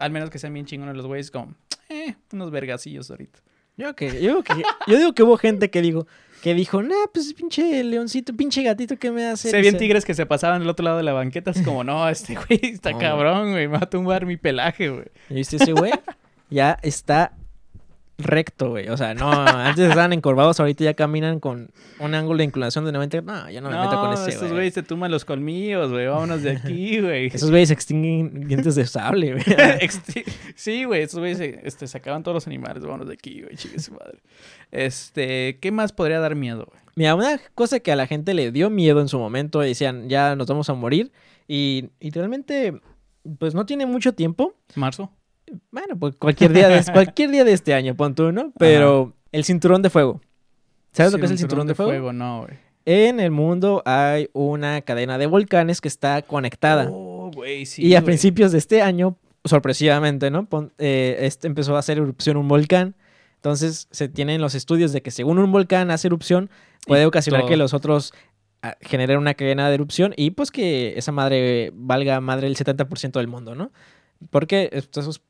[0.00, 1.54] Al menos que sean bien chingones los güeyes, como,
[1.88, 3.38] eh, unos vergacillos ahorita.
[3.76, 6.06] Yo, que, yo, digo que, yo digo que hubo gente que digo,
[6.42, 9.50] que dijo, nah, pues pinche leoncito, pinche gatito, ¿qué me hace?
[9.50, 12.08] Se bien tigres que se pasaban del otro lado de la banqueta, es como, no,
[12.10, 12.98] este güey está No.
[12.98, 15.06] cabrón, güey, me va a tumbar mi pelaje, güey.
[15.28, 15.92] ¿Y viste ese güey?
[16.50, 17.32] ya está
[18.22, 18.88] recto, güey.
[18.88, 22.92] O sea, no, antes estaban encorvados, ahorita ya caminan con un ángulo de inclinación de
[22.92, 23.22] 90.
[23.22, 24.50] No, yo no me meto con ese, güey.
[24.50, 27.26] güeyes se tumban los colmillos, güey, vámonos de aquí, güey.
[27.26, 29.44] Esos güeyes extinguen dientes de sable, güey.
[30.54, 33.78] Sí, güey, estos güeyes se, este, sacaban todos los animales, vámonos de aquí, güey, chingue
[33.78, 34.20] su madre.
[34.70, 36.80] Este, ¿qué más podría dar miedo, güey?
[36.96, 40.36] Mira, una cosa que a la gente le dio miedo en su momento, decían, ya
[40.36, 41.12] nos vamos a morir.
[41.48, 42.80] Y, y realmente,
[43.38, 44.54] pues no tiene mucho tiempo.
[44.74, 45.10] ¿Marzo?
[45.70, 48.52] Bueno, pues cualquier día de, cualquier día de este año, pon tú, ¿no?
[48.58, 50.20] Pero el cinturón de fuego.
[50.92, 52.12] ¿Sabes lo que es el cinturón de fuego?
[52.12, 52.58] No, güey.
[52.86, 56.88] En el mundo hay una cadena de volcanes que está conectada.
[56.90, 57.84] Oh, güey, sí.
[57.86, 60.46] y a principios de este año, sorpresivamente, ¿no?
[60.46, 62.94] Pon- eh, este empezó a hacer erupción un volcán.
[63.36, 66.50] Entonces se tienen los estudios de que según un volcán hace erupción,
[66.86, 67.50] puede Y ocasionar todo.
[67.50, 68.12] que los otros
[68.62, 73.12] ah, generen una cadena de erupción y pues que esa madre valga madre el 70%
[73.12, 73.70] del mundo, ¿no?
[74.30, 75.22] Porque estos- esos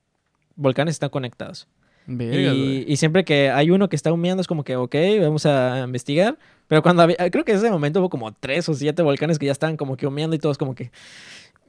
[0.61, 1.69] volcanes están conectados.
[2.09, 5.83] Y, y siempre que hay uno que está humeando es como que, ok, vamos a
[5.85, 6.39] investigar.
[6.67, 9.47] Pero cuando había, creo que en ese momento hubo como tres o siete volcanes que
[9.47, 10.91] ya estaban como que humeando y todos como que,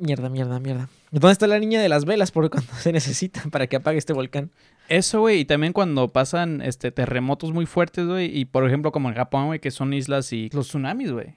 [0.01, 0.89] Mierda, mierda, mierda.
[1.12, 4.13] ¿Dónde está la niña de las velas por cuando se necesita para que apague este
[4.13, 4.49] volcán?
[4.89, 9.10] Eso, güey, y también cuando pasan este terremotos muy fuertes, güey, y por ejemplo como
[9.10, 11.36] en Japón, güey, que son islas y los tsunamis, güey.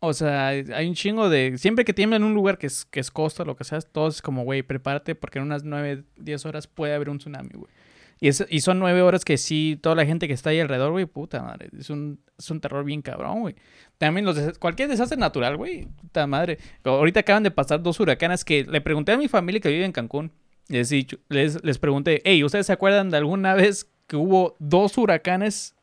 [0.00, 1.56] O sea, hay un chingo de...
[1.58, 4.08] Siempre que tiembla en un lugar que es, que es costa, lo que sea, todo
[4.08, 7.70] es como, güey, prepárate porque en unas 9, 10 horas puede haber un tsunami, güey.
[8.18, 10.90] Y, es, y son nueve horas que sí, toda la gente que está ahí alrededor,
[10.92, 11.68] güey, puta madre.
[11.78, 13.56] Es un, es un terror bien cabrón, güey.
[13.98, 16.56] También los des- cualquier desastre natural, güey, puta madre.
[16.84, 19.92] Ahorita acaban de pasar dos huracanes que le pregunté a mi familia que vive en
[19.92, 20.32] Cancún.
[20.68, 20.90] Les,
[21.28, 25.76] les, les pregunté, hey, ¿ustedes se acuerdan de alguna vez que hubo dos huracanes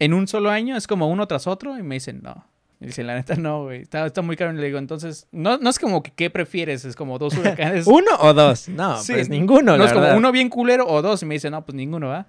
[0.00, 0.76] en un solo año?
[0.76, 1.78] Es como uno tras otro.
[1.78, 2.44] Y me dicen, no.
[2.82, 3.82] Y dicen, la neta, no, güey.
[3.82, 4.52] Está, está muy caro.
[4.52, 7.86] Y le digo, entonces, no, no es como que qué prefieres, es como dos huracanes.
[7.86, 8.68] ¿Uno o dos?
[8.68, 11.22] No, Sí, pues ninguno, no la es como uno bien culero o dos.
[11.22, 12.26] Y me dice, no, pues ninguno, ¿va?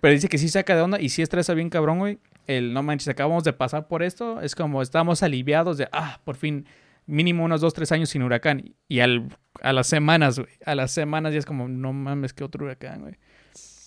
[0.00, 2.18] Pero dice que sí saca de onda y sí estresa bien cabrón, güey.
[2.48, 4.40] El no manches, acabamos de pasar por esto.
[4.40, 6.66] Es como estamos aliviados de, ah, por fin,
[7.06, 8.74] mínimo unos dos, tres años sin huracán.
[8.88, 9.28] Y al,
[9.60, 10.50] a las semanas, güey.
[10.66, 13.14] A las semanas ya es como, no mames, qué otro huracán, güey.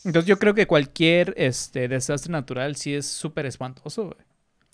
[0.06, 4.26] Entonces yo creo que cualquier este, desastre natural sí es súper espantoso, güey.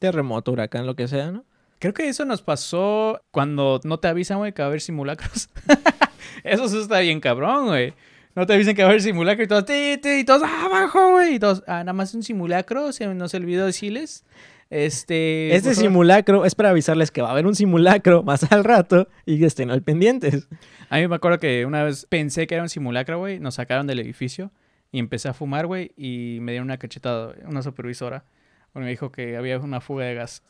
[0.02, 1.46] Terremoto, huracán, lo que sea, ¿no?
[1.78, 5.48] Creo que eso nos pasó cuando no te avisan, güey, que va a haber simulacros.
[6.44, 7.94] eso sí está bien cabrón, güey.
[8.36, 10.66] No te avisan que va a haber simulacro y todos, ti, ti, y todos, "Ah,
[10.66, 11.36] abajo, güey.
[11.36, 14.26] Y todos, ah, nada más un simulacro, se nos olvidó decirles.
[14.72, 15.56] Este.
[15.56, 15.90] Este por favor".
[15.92, 19.46] simulacro es para avisarles que va a haber un simulacro más al rato y que
[19.46, 20.48] estén al pendientes.
[20.90, 23.40] A mí me acuerdo que una vez pensé que era un simulacro, güey.
[23.40, 24.50] Nos sacaron del edificio
[24.92, 25.92] y empecé a fumar, güey.
[25.96, 28.24] Y me dieron una cachetada, una supervisora.
[28.72, 30.44] Porque me dijo que había una fuga de gas.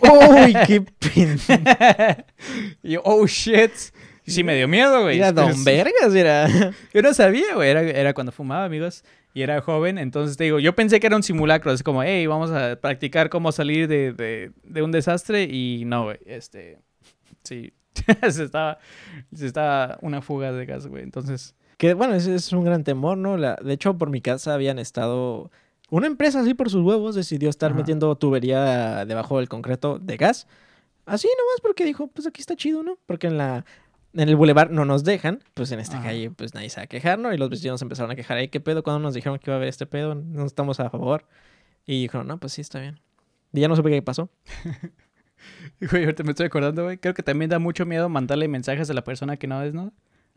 [0.00, 1.38] ¡Uy, qué pen...
[2.82, 3.72] y yo, oh shit.
[4.26, 5.18] Y sí me dio miedo, güey.
[5.18, 6.48] Era Don Vergas, era.
[6.92, 7.70] Yo no sabía, güey.
[7.70, 9.04] Era, era cuando fumaba, amigos.
[9.34, 9.98] Y era joven.
[9.98, 11.70] Entonces te digo, yo pensé que era un simulacro.
[11.70, 15.44] Es como, hey, vamos a practicar cómo salir de, de, de un desastre.
[15.44, 16.18] Y no, güey.
[16.26, 16.80] Este.
[17.44, 17.72] Sí.
[18.30, 18.78] se estaba.
[19.32, 21.04] Se estaba una fuga de gas, güey.
[21.04, 21.54] Entonces.
[21.76, 23.36] Que bueno, ese es un gran temor, ¿no?
[23.36, 23.56] La...
[23.62, 25.52] De hecho, por mi casa habían estado.
[25.88, 27.78] Una empresa así por sus huevos decidió estar Ajá.
[27.78, 30.46] metiendo tubería debajo del concreto de gas.
[31.04, 32.98] Así nomás porque dijo, pues aquí está chido, ¿no?
[33.06, 33.64] Porque en la.
[34.12, 36.06] En el bulevar no nos dejan, pues en esta Ajá.
[36.06, 37.34] calle pues nadie se va a quejar, ¿no?
[37.34, 38.82] Y los vecinos empezaron a quejar, "Ey, ¿qué pedo?
[38.82, 40.14] cuando nos dijeron que iba a haber este pedo?
[40.14, 41.26] No estamos a favor.
[41.86, 42.98] Y dijeron, no, pues sí, está bien.
[43.52, 44.30] Y ya no supe qué pasó.
[45.80, 46.96] Güey, ahorita me estoy acordando, güey.
[46.98, 49.92] Creo que también da mucho miedo mandarle mensajes a la persona que no es, ¿no?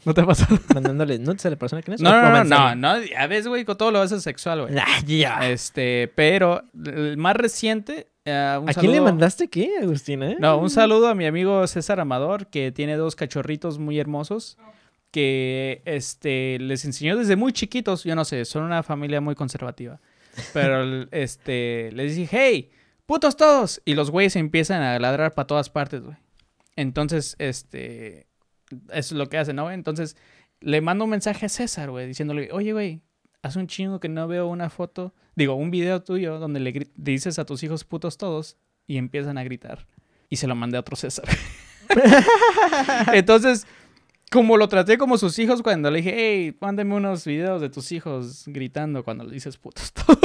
[0.06, 0.58] ¿No te ha pasado?
[0.74, 2.02] Mandándole nudes a la persona que no es.
[2.02, 3.04] No, no, no, no.
[3.04, 4.78] Ya ves, güey, con todo lo haces sexual, güey.
[4.78, 5.50] Ah, ya.
[5.50, 8.08] Este, pero el más reciente.
[8.26, 8.32] eh,
[8.66, 10.32] ¿A quién le mandaste qué, Agustina?
[10.32, 10.38] eh?
[10.40, 14.58] No, un saludo a mi amigo César Amador, que tiene dos cachorritos muy hermosos,
[15.12, 20.00] que este les enseñó desde muy chiquitos, yo no sé, son una familia muy conservativa.
[20.54, 22.72] Pero este les dije, hey,
[23.06, 23.82] putos todos.
[23.84, 26.16] Y los güeyes empiezan a ladrar para todas partes, güey.
[26.78, 28.28] Entonces, este,
[28.92, 29.72] es lo que hacen, ¿no?
[29.72, 30.16] Entonces,
[30.62, 33.02] le mando un mensaje a César, güey, diciéndole, oye, güey,
[33.42, 37.40] hace un chingo que no veo una foto, digo, un video tuyo donde le dices
[37.40, 39.86] a tus hijos putos todos y empiezan a gritar.
[40.30, 41.26] Y se lo mandé a otro César.
[43.14, 43.66] Entonces,
[44.32, 47.92] como lo traté como sus hijos cuando le dije, hey, mándame unos videos de tus
[47.92, 50.20] hijos gritando cuando le dices putos todos.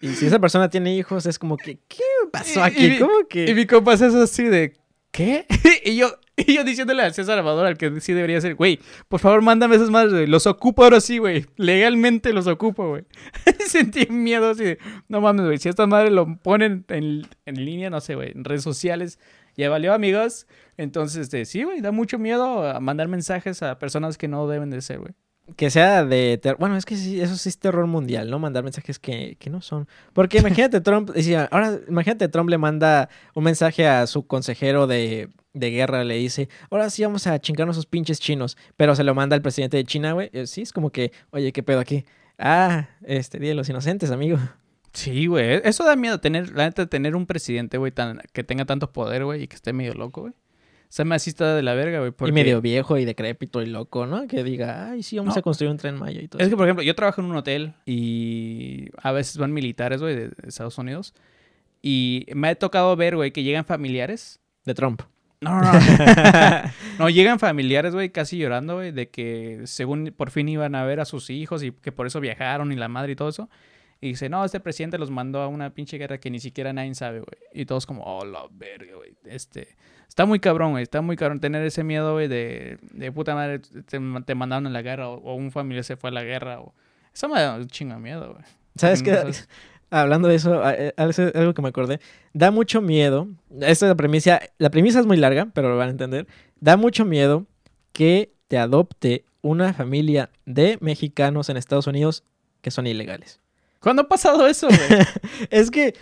[0.00, 2.02] Y si esa persona tiene hijos, es como que, ¿qué
[2.32, 2.86] pasó aquí?
[2.86, 3.48] y ¿Cómo que?
[3.48, 4.74] Y mi compa es así de,
[5.12, 5.46] ¿qué?
[5.84, 9.20] y yo, y yo diciéndole a César Amador, al que sí debería ser, güey, por
[9.20, 10.26] favor, mándame esas madres, güey.
[10.26, 11.46] Los ocupo ahora sí, güey.
[11.56, 13.04] Legalmente los ocupo, güey.
[13.66, 15.58] Sentí miedo así de, no mames, güey.
[15.58, 19.18] Si estas madres lo ponen en, en línea, no sé, güey, en redes sociales,
[19.56, 20.46] ya valió, amigos.
[20.76, 24.70] Entonces, este, sí, güey, da mucho miedo a mandar mensajes a personas que no deben
[24.70, 25.12] de ser, güey.
[25.56, 26.38] Que sea de...
[26.40, 28.38] ter- Bueno, es que sí, eso sí es terror mundial, ¿no?
[28.38, 29.88] Mandar mensajes que, que no son.
[30.12, 35.28] Porque imagínate Trump, decía, ahora imagínate Trump le manda un mensaje a su consejero de,
[35.52, 39.14] de guerra, le dice, ahora sí vamos a chingarnos esos pinches chinos, pero se lo
[39.14, 40.30] manda al presidente de China, güey.
[40.32, 42.04] Eh, Sí, es como que, oye, ¿qué pedo aquí?
[42.38, 44.38] Ah, este Día de los Inocentes, amigo.
[44.92, 45.60] Sí, güey.
[45.64, 49.24] Eso da miedo, tener, la neta, tener un presidente, güey, tan, que tenga tanto poder,
[49.24, 50.34] güey, y que esté medio loco, güey.
[50.92, 52.10] Se me así está de la verga, güey.
[52.10, 54.26] porque- Y medio viejo y decrépito y loco, ¿no?
[54.26, 55.38] Que diga, ay, sí, vamos No.
[55.38, 56.50] a construir un tren Maya y todo Es eso.
[56.50, 60.28] que, por ejemplo, yo trabajo en un hotel y a veces van militares, güey, de,
[60.28, 61.14] de Estados Unidos.
[61.80, 64.38] Y me ha tocado ver, güey, que llegan familiares.
[64.66, 65.00] De Trump.
[65.40, 65.78] No, no, no.
[66.98, 71.00] no, llegan familiares, güey, casi llorando, güey, de que según por fin iban a ver
[71.00, 73.48] a sus hijos y que por eso viajaron y la madre y todo eso.
[74.00, 76.94] Y dice, no, este presidente los mandó a una pinche guerra que ni siquiera nadie
[76.94, 77.38] sabe, güey.
[77.54, 79.14] Y todos como, oh, la verga, güey.
[79.24, 79.68] Este,
[80.12, 80.82] está muy cabrón, güey.
[80.82, 84.70] Está muy cabrón tener ese miedo, güey, de, de puta madre, te, te mandaron a
[84.70, 86.60] la guerra o, o un familiar se fue a la guerra.
[86.60, 86.74] O...
[87.14, 88.44] Eso me da un chingo de miedo, güey.
[88.76, 89.14] ¿Sabes Mm, qué?
[89.14, 89.48] ¿sabes?
[89.90, 91.98] hablando de eso, eh, algo algo que me acordé,
[92.34, 93.28] da mucho miedo,
[93.60, 96.26] esta es la premisa, la premisa es muy larga, pero lo van a entender,
[96.60, 97.46] da mucho miedo
[97.92, 102.22] que te adopte una familia de mexicanos en Estados Unidos
[102.60, 103.40] que son ilegales.
[103.80, 104.78] ¿Cuándo ha pasado eso, güey?
[105.50, 105.94] Es que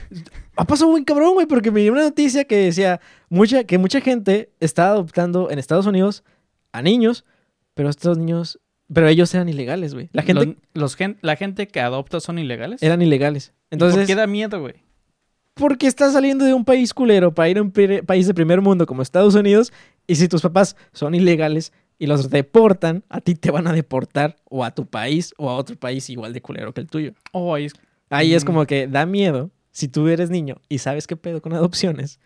[0.60, 4.00] ha pasado buen cabrón, güey, porque me dio una noticia que decía mucha, que mucha
[4.00, 6.22] gente está adoptando en Estados Unidos
[6.72, 7.24] a niños,
[7.74, 8.60] pero estos niños,
[8.92, 10.08] pero ellos eran ilegales, güey.
[10.12, 12.82] La gente Los- los gen- la gente que adopta son ilegales.
[12.82, 13.52] eran ilegales.
[13.70, 14.74] Entonces, ¿por qué da miedo, güey?
[15.54, 18.86] porque estás saliendo de un país culero para ir a un país de primer mundo
[18.86, 19.72] como Estados Unidos
[20.06, 24.36] y si tus papás son ilegales y los deportan, a ti te van a deportar
[24.48, 27.12] o a tu país o a otro país igual de culero que el tuyo.
[27.32, 27.74] Oh, ahí es-
[28.08, 28.46] Ahí es Mm.
[28.46, 32.20] como que da miedo si tú eres niño y sabes qué pedo con adopciones,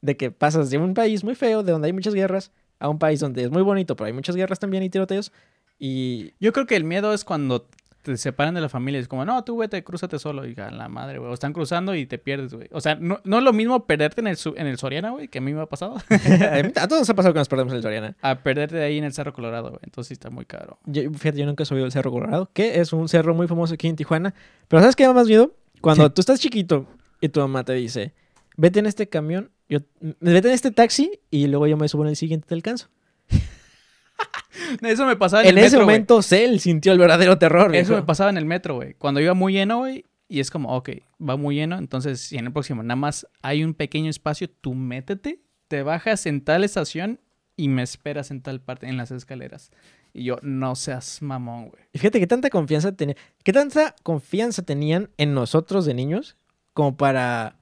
[0.00, 2.98] de que pasas de un país muy feo, de donde hay muchas guerras, a un
[2.98, 5.30] país donde es muy bonito, pero hay muchas guerras también y tiroteos.
[5.78, 7.68] Y Yo creo que el miedo es cuando
[8.02, 9.00] te separan de la familia.
[9.00, 10.46] Es como, no, tú vete, crúzate solo.
[10.46, 11.30] Y a la madre, güey.
[11.30, 12.68] O están cruzando y te pierdes, güey.
[12.70, 15.38] O sea, no, no es lo mismo perderte en el, en el Soriana, güey, que
[15.38, 15.96] a mí me ha pasado.
[16.76, 18.16] a todos nos ha pasado que nos perdemos el Soriana.
[18.22, 19.80] a perderte ahí en el Cerro Colorado, güey.
[19.82, 20.78] Entonces sí está muy caro.
[20.84, 23.74] Yo, fíjate, yo nunca he subido el Cerro Colorado, que es un cerro muy famoso
[23.74, 24.34] aquí en Tijuana.
[24.68, 25.54] Pero ¿sabes qué da más miedo?
[25.84, 26.86] Cuando tú estás chiquito
[27.20, 28.14] y tu mamá te dice,
[28.56, 29.80] vete en este camión, yo,
[30.20, 32.88] vete en este taxi y luego yo me subo en el siguiente y te alcanzo.
[34.82, 35.96] Eso me pasaba en, En, el ese metro, güey.
[35.96, 37.74] momento, Cell sintió el verdadero terror.
[37.74, 38.94] Eso me pasaba en el metro, güey.
[38.94, 40.04] Cuando iba muy lleno, güey.
[40.28, 41.76] Y es como, ok, va muy lleno.
[41.78, 46.26] Entonces, si en el próximo nada más hay un pequeño espacio, tú métete, te bajas
[46.26, 47.20] en tal estación
[47.56, 49.70] y me esperas en tal parte, en las escaleras.
[50.16, 51.82] Y yo, no seas mamón, güey.
[51.92, 56.36] Y fíjate qué tanta confianza tenía, qué tanta confianza tenían en nosotros de niños
[56.72, 57.56] como para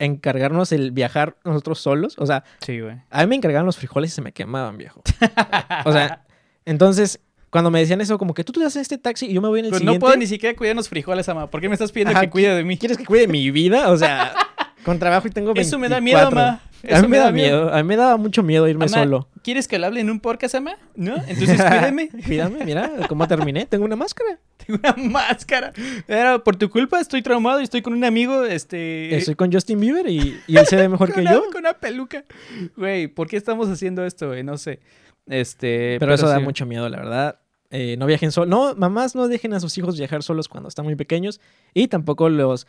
[0.00, 2.16] encargarnos el viajar nosotros solos.
[2.18, 2.96] O sea, Sí, güey.
[3.10, 5.02] a mí me encargaban los frijoles y se me quemaban, viejo.
[5.84, 6.24] O sea,
[6.64, 9.46] entonces, cuando me decían eso, como que tú te das este taxi y yo me
[9.48, 9.98] voy en el Pues siguiente.
[9.98, 11.48] no puedo ni siquiera cuidar los frijoles, ama.
[11.48, 12.76] ¿Por qué me estás pidiendo Ajá, que cuide de mí?
[12.76, 13.90] ¿Quieres que cuide mi vida?
[13.92, 14.34] O sea,
[14.84, 15.62] con trabajo y tengo 24.
[15.68, 16.60] Eso me da miedo, ama.
[16.90, 17.72] A mí me da miedo.
[17.72, 19.28] A mí me daba mucho miedo irme Ama, solo.
[19.42, 20.76] ¿Quieres que le hable en un podcast, ama?
[20.94, 21.16] ¿No?
[21.26, 22.08] Entonces cuídeme.
[22.26, 23.66] Cuídame, mira cómo terminé.
[23.66, 24.38] Tengo una máscara.
[24.64, 25.72] Tengo una máscara.
[26.08, 29.14] Era por tu culpa, estoy traumado y estoy con un amigo, este...
[29.16, 31.44] Estoy con Justin Bieber y, y él se ve mejor que una, yo.
[31.50, 32.24] Con una peluca.
[32.76, 34.42] Güey, ¿por qué estamos haciendo esto, güey?
[34.42, 34.80] No sé.
[35.26, 35.96] Este...
[35.98, 37.40] Pero, eso da mucho miedo, la verdad.
[37.70, 38.48] Eh, no viajen solos.
[38.48, 41.40] No, mamás no dejen a sus hijos viajar solos cuando están muy pequeños.
[41.74, 42.66] Y tampoco los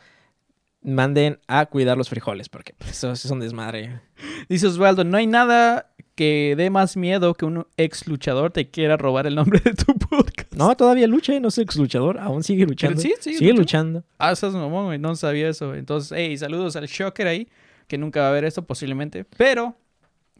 [0.86, 4.00] manden a cuidar los frijoles, porque pues, eso, es un desmadre.
[4.48, 8.96] Dice Osvaldo, no hay nada que dé más miedo que un ex luchador te quiera
[8.96, 10.54] robar el nombre de tu podcast.
[10.54, 11.40] No, todavía lucha, ¿eh?
[11.40, 12.18] no es ex luchador.
[12.18, 13.00] Aún sigue luchando.
[13.00, 14.04] sí, sigue sigue luchando.
[14.18, 14.98] Ah, estás mamón, güey.
[14.98, 15.74] No sabía eso.
[15.74, 17.48] Entonces, hey, saludos al Shocker ahí,
[17.86, 19.26] que nunca va a ver esto posiblemente.
[19.36, 19.76] Pero,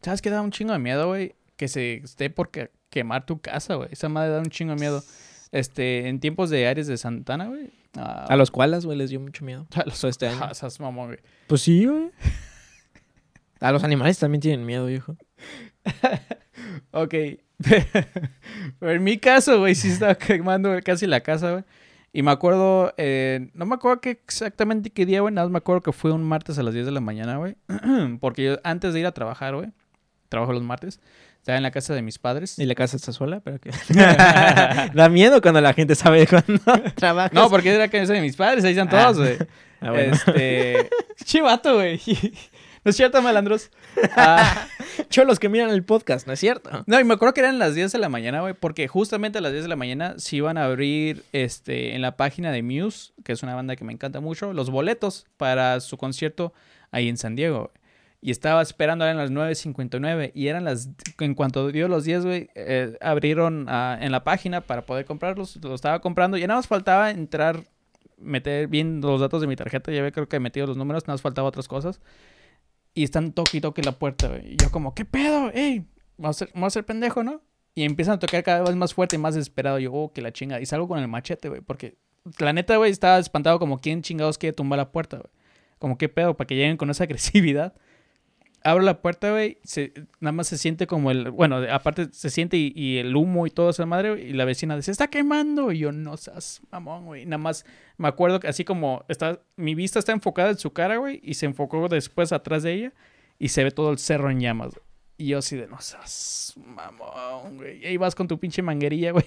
[0.01, 1.35] ¿sabes qué da un chingo de miedo, güey?
[1.57, 3.89] Que se esté por que- quemar tu casa, güey.
[3.93, 5.03] Esa madre da un chingo de miedo.
[5.53, 7.71] Este, en tiempos de Ares de Santana, güey.
[7.97, 9.67] ah, A los koalas, güey, les dio mucho miedo.
[9.75, 10.49] a los este año.
[10.51, 11.19] esas mamón, güey.
[11.47, 12.11] Pues sí, güey.
[13.61, 15.17] A los animales también tienen miedo, viejo.
[16.91, 17.15] Ok.
[18.79, 21.65] Pero en mi caso, güey, sí estaba quemando casi la casa, güey.
[22.13, 25.33] Y me acuerdo, eh, no me acuerdo qué exactamente qué día, güey.
[25.33, 27.57] Nada más me acuerdo que fue un martes a las 10 de la mañana, güey.
[28.21, 29.69] Porque yo antes de ir a trabajar, güey,
[30.29, 31.01] trabajo los martes,
[31.47, 32.59] estaba en la casa de mis padres.
[32.59, 33.71] Y la casa está sola, pero que...
[34.95, 36.61] da miedo cuando la gente sabe cuando
[36.97, 37.33] trabajas.
[37.33, 39.39] No, porque era la casa de mis padres, ahí están todos, güey.
[39.79, 40.15] Ah, bueno.
[40.15, 40.89] Este.
[41.23, 42.01] Chivato, güey.
[42.83, 43.71] No es cierto, malandros.
[44.17, 44.67] Ah,
[45.11, 46.83] Cholos que miran el podcast, ¿no es cierto?
[46.87, 49.43] No, y me acuerdo que eran las 10 de la mañana, güey, porque justamente a
[49.43, 53.13] las 10 de la mañana se iban a abrir este, en la página de Muse,
[53.23, 56.55] que es una banda que me encanta mucho, los boletos para su concierto
[56.91, 57.86] ahí en San Diego, güey.
[58.27, 60.89] Y estaba esperando, eran las 9.59 y eran las...
[61.21, 65.55] En cuanto dio los 10, güey, eh, abrieron ah, en la página para poder comprarlos,
[65.63, 67.63] los estaba comprando y nada más faltaba entrar,
[68.19, 71.15] meter bien los datos de mi tarjeta, ya ve, creo que metido los números, nada
[71.15, 72.01] más faltaba otras cosas.
[72.95, 74.55] Y están toque y toque la puerta, güey.
[74.55, 75.53] Y yo como, ¿qué pedo?
[75.55, 75.87] ¡Ey!
[76.19, 77.43] Vamos a ser, a ser pendejo, ¿no?
[77.77, 79.79] Y empiezan a tocar cada vez más fuerte y más desesperado.
[79.79, 80.61] Yo, oh, que la chinga.
[80.61, 81.61] Y salgo con el machete, güey.
[81.61, 81.97] Porque
[82.41, 85.31] la neta, güey, estaba espantado como quién chingados quiere tumbar la puerta, güey.
[85.79, 86.37] Como, ¿qué pedo?
[86.37, 87.75] Para que lleguen con esa agresividad.
[88.63, 89.59] Abro la puerta, güey.
[90.21, 91.31] Nada más se siente como el...
[91.31, 94.21] Bueno, aparte se siente y, el humo y todo esa madre.
[94.21, 95.71] Y la vecina dice, está quemando.
[95.71, 97.27] Y yo, no seas mamón, güey.
[97.27, 97.65] Nada más
[97.97, 99.41] me acuerdo que así como está...
[99.57, 101.21] Mi vista está enfocada en su cara, güey.
[101.23, 102.93] Y se enfocó después atrás de ella.
[103.39, 104.86] Y se ve todo el cerro en llamas, güey.
[105.19, 107.83] Y yo así de, no seas mamón, güey.
[107.83, 109.25] Y ahí vas con tu pinche manguerilla, güey.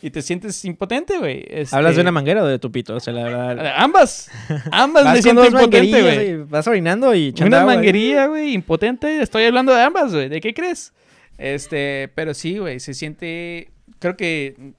[0.00, 1.44] y te sientes impotente, güey.
[1.70, 2.96] ¿Hablas de Este, una manguera o de tu pito?
[2.96, 3.74] O sea, la verdad...
[3.76, 4.30] Ambas.
[4.72, 6.36] Ambas Vas me siento impotente, güey.
[6.44, 9.20] vas orinando y Una agua, manguerilla, güey, impotente.
[9.20, 10.30] Estoy hablando de ambas, güey.
[10.30, 10.94] ¿De qué crees?
[11.36, 13.70] Este, pero sí, güey, se siente.
[13.98, 14.72] Creo que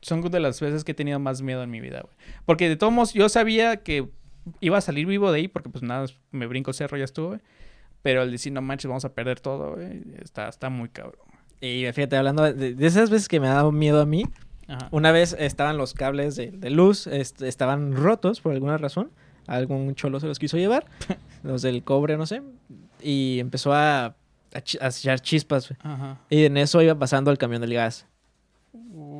[0.00, 2.14] son de las veces que he tenido más miedo en mi vida, güey.
[2.46, 4.08] Porque de todos modos, yo sabía que
[4.60, 7.40] iba a salir vivo de ahí porque pues nada, me brinco cerro, ya estuvo, güey.
[8.02, 11.20] Pero el decir, no manches, vamos a perder todo, güey, está, está muy cabrón.
[11.60, 14.24] Y fíjate, hablando de, de esas veces que me ha dado miedo a mí,
[14.68, 14.88] Ajá.
[14.92, 19.10] una vez estaban los cables de, de luz, est- estaban rotos por alguna razón.
[19.46, 20.84] Algún cholo se los quiso llevar,
[21.42, 22.42] los del cobre, no sé.
[23.02, 24.14] Y empezó a, a,
[24.80, 25.72] a echar chispas.
[25.80, 26.18] Ajá.
[26.30, 28.06] Y en eso iba pasando el camión del gas.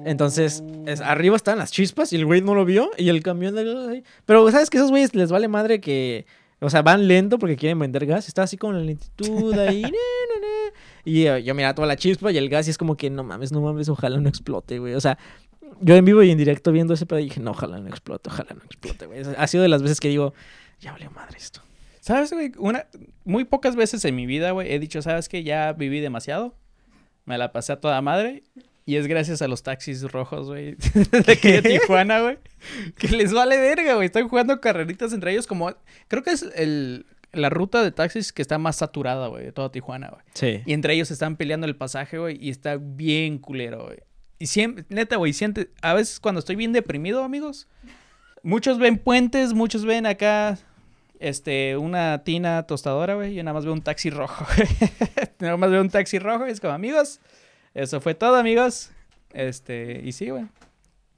[0.05, 3.55] Entonces, es- arriba estaban las chispas y el güey no lo vio y el camión
[3.55, 4.03] del gas.
[4.27, 6.27] Pero, ¿sabes que esos güeyes les vale madre que...
[6.61, 8.29] O sea, van lento porque quieren vender gas.
[8.29, 9.83] Está así con la lentitud ahí.
[9.83, 10.73] na, na, na.
[11.05, 13.23] Y eh, yo miraba toda la chispa y el gas y es como que no
[13.25, 14.94] mames, no mames, ojalá no explote, güey.
[14.94, 15.18] O sea,
[15.81, 18.55] yo en vivo y en directo viendo ese pedo dije, no, ojalá no explote, ojalá
[18.55, 19.23] no explote, güey.
[19.37, 20.35] Ha sido de las veces que digo,
[20.81, 21.62] ya valió madre esto.
[22.01, 22.53] ¿Sabes, güey?
[22.59, 22.87] Una,
[23.25, 25.42] muy pocas veces en mi vida, güey, he dicho, ¿sabes qué?
[25.42, 26.57] Ya viví demasiado.
[27.25, 28.44] Me la pasé a toda madre.
[28.88, 30.74] Y es gracias a los taxis rojos, güey,
[31.27, 32.38] de aquí de Tijuana, güey.
[32.96, 34.07] Que les vale verga, güey.
[34.07, 35.74] Están jugando carreritas entre ellos como...
[36.09, 39.70] Creo que es el, la ruta de taxis que está más saturada, güey, de toda
[39.70, 40.22] Tijuana, güey.
[40.33, 40.62] Sí.
[40.64, 43.98] Y entre ellos están peleando el pasaje, güey, y está bien culero, güey.
[44.38, 47.68] Y siempre, neta, güey, siente, a veces cuando estoy bien deprimido, amigos,
[48.42, 50.59] muchos ven puentes, muchos ven acá,
[51.20, 54.68] este, una tina tostadora, güey, yo nada más veo un taxi rojo, güey.
[55.40, 57.20] nada más veo un taxi rojo y es como, amigos,
[57.83, 58.91] eso fue todo, amigos.
[59.33, 60.47] Este, y sí, güey.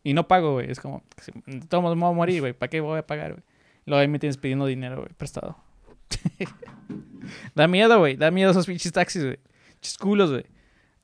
[0.03, 1.03] Y no pago, güey, es como,
[1.47, 3.43] de todos modos me voy a morir, güey, ¿para qué voy a pagar, güey?
[3.85, 5.59] Luego ahí me tienes pidiendo dinero, güey, prestado.
[7.55, 9.39] da miedo, güey, da miedo esos pinches taxis, güey.
[9.75, 10.47] Pinches culos, güey.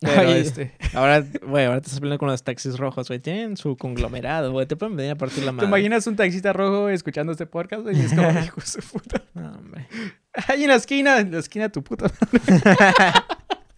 [0.01, 0.73] Pero este...
[0.95, 3.19] Ahora, güey, ahora te estás peleando con los taxis rojos, güey.
[3.19, 4.67] Tienen su conglomerado, güey.
[4.67, 5.69] Te pueden venir a partir la ¿Te madre.
[5.69, 7.83] imaginas un taxista rojo escuchando este podcast?
[7.83, 7.97] güey?
[7.97, 9.23] Y es como, hijo de su puta.
[9.33, 9.89] No, hombre.
[10.49, 12.11] Ahí en la esquina, en la esquina tu puta.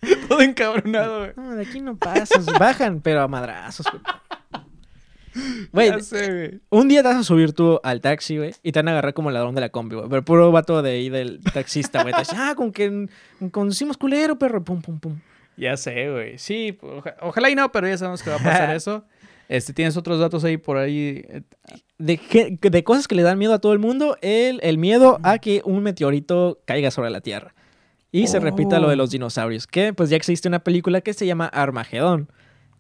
[0.28, 1.32] Todo encabronado, güey.
[1.37, 2.46] No, de aquí no pasas.
[2.58, 4.02] Bajan, pero a madrazos, güey.
[5.72, 6.61] Güey, Ya sé, güey.
[6.70, 9.14] un día te vas a subir tú al taxi, güey, y te van a agarrar
[9.14, 10.08] como ladrón de la combi, güey.
[10.08, 12.12] Pero puro vato de ahí del taxista, güey.
[12.14, 13.08] Te dice, ah, con que
[13.52, 14.64] conducimos culero, perro.
[14.64, 15.20] Pum, pum, pum.
[15.56, 16.38] Ya sé, güey.
[16.38, 19.04] Sí, oja- ojalá y no, pero ya sabemos que va a pasar eso.
[19.48, 21.24] Este, ¿tienes otros datos ahí por ahí?
[21.98, 25.38] De, de cosas que le dan miedo a todo el mundo, el, el miedo a
[25.38, 27.54] que un meteorito caiga sobre la Tierra.
[28.11, 28.97] Y se repita lo de Oh.
[28.97, 32.31] los dinosaurios, que pues ya existe una película que se llama Armagedón,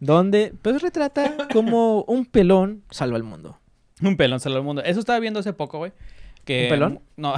[0.00, 3.58] donde pues retrata como un pelón salva el mundo.
[4.00, 4.82] Un pelón salva al mundo.
[4.82, 5.92] Eso estaba viendo hace poco, güey.
[6.44, 7.00] Que, ¿Un pelón?
[7.16, 7.34] No.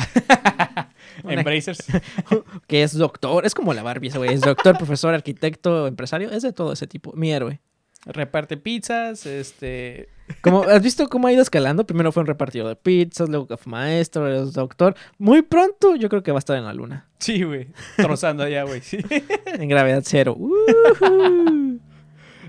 [1.25, 1.85] Embracers.
[2.69, 6.43] Que es doctor, es como la Barbie, ese güey, es doctor, profesor, arquitecto, empresario, es
[6.43, 7.61] de todo ese tipo, mi héroe.
[8.07, 10.09] Reparte pizzas, este...
[10.43, 11.85] Como, ¿Has visto cómo ha ido escalando?
[11.87, 14.95] Primero fue un repartidor de pizzas, luego fue maestro, luego doctor.
[15.19, 17.07] Muy pronto yo creo que va a estar en la luna.
[17.19, 17.69] Sí, güey.
[17.97, 18.81] Trozando allá, güey.
[18.81, 18.99] Sí.
[19.47, 20.37] En gravedad cero.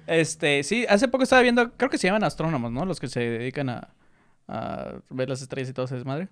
[0.08, 2.86] Este, sí, hace poco estaba viendo, creo que se llaman astrónomos, ¿no?
[2.86, 3.90] Los que se dedican a,
[4.48, 6.28] a ver las estrellas y todo ese desmadre.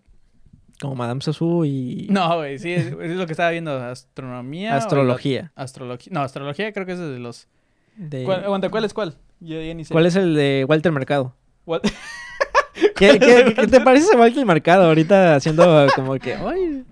[0.82, 4.76] Como Madame Sassou y No, güey, sí, es, es lo que estaba viendo, astronomía.
[4.76, 5.52] astrología.
[5.56, 6.12] la- astrología.
[6.14, 7.48] No, astrología creo que es de los...
[7.96, 9.16] De- ¿Cuál, aguanta, ¿cuál es cuál?
[9.40, 9.94] Yo ya ni sé.
[9.94, 11.36] ¿Cuál es el de Walter Mercado?
[11.70, 11.82] What?
[12.96, 16.34] ¿Qué, qué- qué te parece a Walter Mercado ahorita haciendo como que...
[16.48, 16.84] "Ay"?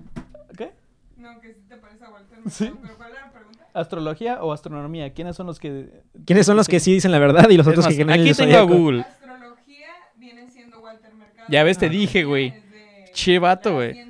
[0.56, 0.72] ¿Qué?
[1.18, 2.66] No, que sí te parece a Walter Sí.
[2.66, 3.66] Mercado, pero ¿cuál era la pregunta?
[3.74, 5.12] ¿Astrología o astronomía?
[5.14, 5.90] ¿Quiénes son los que...?
[6.26, 8.34] ¿Quiénes son los que sí dicen la verdad y los Es otros más, que aquí
[8.34, 8.62] tengo a?
[8.62, 9.02] Google.
[9.02, 9.88] Astrología
[10.18, 11.48] viene siendo Walter Mercado.
[11.50, 12.52] Ya ves, te dije, güey.
[12.52, 14.06] de Che vato, güey.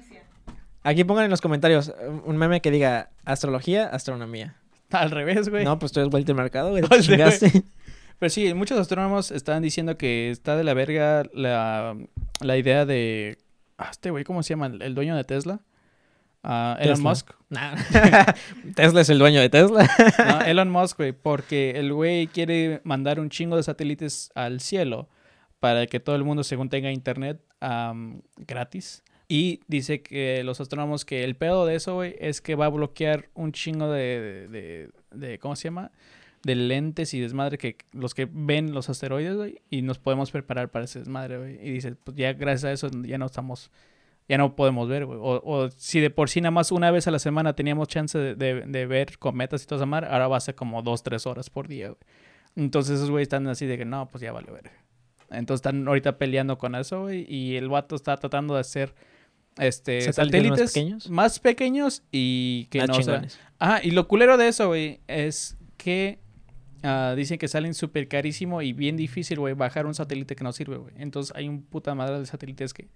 [0.84, 1.93] Aquí pongan en los comentarios
[2.25, 4.56] un meme que diga astrología, astronomía.
[4.91, 5.65] Al revés, güey.
[5.65, 6.84] No, pues tú eres Walter Mercado, güey.
[8.19, 11.95] Pero sí, muchos astrónomos están diciendo que está de la verga la,
[12.41, 13.38] la idea de...
[13.77, 14.67] Ah, este güey, ¿cómo se llama?
[14.67, 15.60] El, dueño de Tesla.
[16.43, 17.10] Ah, Elon Tesla.
[17.10, 17.32] Musk.
[17.49, 17.75] Nah.
[18.75, 19.88] Tesla es el dueño de Tesla.
[20.27, 25.10] No, Elon Musk, güey, porque el güey quiere mandar un chingo de satélites al cielo
[25.60, 29.03] para que todo el mundo, según tenga internet, am, gratis.
[29.27, 32.69] Y dice que los astrónomos que el pedo de eso, güey, es que va a
[32.69, 35.91] bloquear un chingo de, de, de- de- ¿cómo se llama?
[36.47, 40.71] De lentes y desmadre que los que ven los asteroides, güey, y nos podemos preparar
[40.71, 41.55] para ese desmadre, güey.
[41.62, 43.69] Y dice, pues ya gracias a eso ya no estamos,
[44.29, 45.19] ya no podemos ver, güey.
[45.21, 48.17] O, o si de por sí nada más una vez a la semana teníamos chance
[48.17, 51.03] de, de- de ver cometas y todo esa madre, ahora va a ser como dos,
[51.03, 51.99] tres horas por día, güey.
[52.55, 54.71] Entonces esos güeyes están así de que no, pues ya vale ver.
[55.29, 58.95] Entonces están ahorita peleando con eso, güey, y el vato está tratando de hacer
[59.57, 61.10] este ¿Satélites más pequeños?
[61.10, 63.21] más pequeños y que Más no o sea.
[63.60, 66.19] Ah, y lo culero de eso, güey, es que
[66.84, 70.52] ah, dicen que salen súper carísimo y bien difícil, güey, bajar un satélite que no
[70.54, 70.94] sirve, güey.
[70.98, 72.88] Entonces hay un puta madre de satélites que,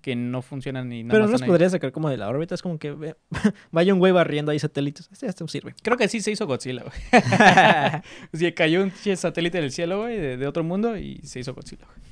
[0.00, 1.48] que no funcionan ni nada Pero no los ahí.
[1.48, 2.54] podría sacar como de la órbita.
[2.54, 3.14] Es como que
[3.70, 5.08] vaya un güey barriendo ahí satélites.
[5.12, 5.74] Este ya sirve.
[5.82, 7.22] Creo que sí se hizo Godzilla, güey.
[8.32, 11.86] sí, cayó un satélite del cielo, güey, de, de otro mundo y se hizo Godzilla,
[11.86, 12.10] güey.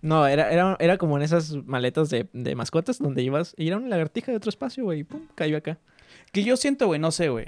[0.00, 3.78] No, era, era, era como en esas maletas de, de mascotas donde ibas y era
[3.78, 5.78] una lagartija de otro espacio, güey, y pum, cayó acá.
[6.32, 7.46] Que yo siento, güey, no sé, güey.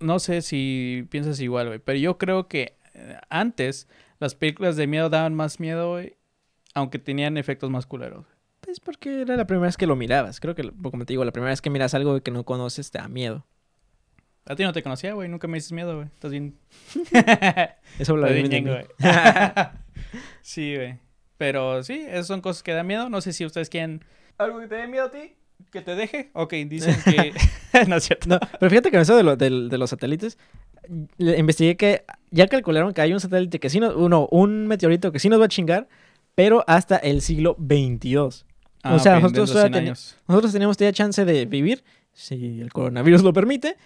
[0.00, 1.78] No sé si piensas igual, güey.
[1.78, 3.88] Pero yo creo que eh, antes
[4.18, 6.16] las películas de miedo daban más miedo, güey.
[6.74, 8.26] Aunque tenían efectos más culeros.
[8.60, 10.40] Pues porque era la primera vez que lo mirabas.
[10.40, 12.98] Creo que, como te digo, la primera vez que miras algo que no conoces te
[12.98, 13.46] da miedo.
[14.46, 15.28] A ti no te conocía, güey.
[15.28, 16.08] Nunca me dices miedo, güey.
[16.08, 16.58] Estás bien.
[17.98, 18.86] Eso lo bien güey.
[20.42, 20.98] sí, güey.
[21.36, 23.08] Pero sí, esas son cosas que dan miedo.
[23.08, 24.04] No sé si ustedes quieren.
[24.38, 25.36] ¿Algo que te dé miedo a ti?
[25.70, 26.30] ¿Que te deje?
[26.34, 27.32] Ok, dicen que.
[27.88, 28.28] no es cierto.
[28.28, 30.38] No, pero fíjate que en eso de, lo- de los satélites,
[31.18, 35.18] investigué que ya calcularon que hay un satélite que sí nos, uno, un meteorito que
[35.18, 35.88] sí nos va a chingar,
[36.34, 38.46] pero hasta el siglo 22.
[38.82, 40.16] Ah, O sea, nosotros dentro de todavía 100 teni- años.
[40.26, 43.76] Nosotros tenemos todavía chance de vivir, si el coronavirus lo permite,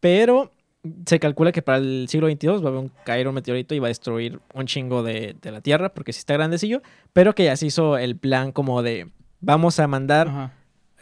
[0.00, 0.50] pero
[1.06, 3.78] se calcula que para el siglo 22 va a haber un, caer un meteorito y
[3.78, 7.44] va a destruir un chingo de, de la Tierra, porque sí está grandecillo, pero que
[7.44, 9.08] ya se hizo el plan como de
[9.40, 10.52] vamos a mandar Ajá.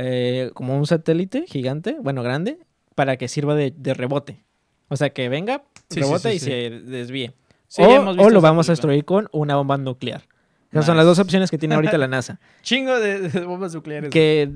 [0.03, 2.59] Eh, como un satélite gigante, bueno, grande,
[2.95, 4.45] para que sirva de, de rebote.
[4.89, 6.45] O sea, que venga, Sí, rebote sí, y sí.
[6.47, 7.33] se desvíe.
[7.79, 10.23] O o lo vamos a destruir con una bomba nuclear.
[10.73, 11.11] Esas son las Nice.
[11.11, 12.39] dos opciones que tiene ahorita la NASA.
[12.63, 14.11] Chingo de, de bombas nucleares.
[14.11, 14.49] que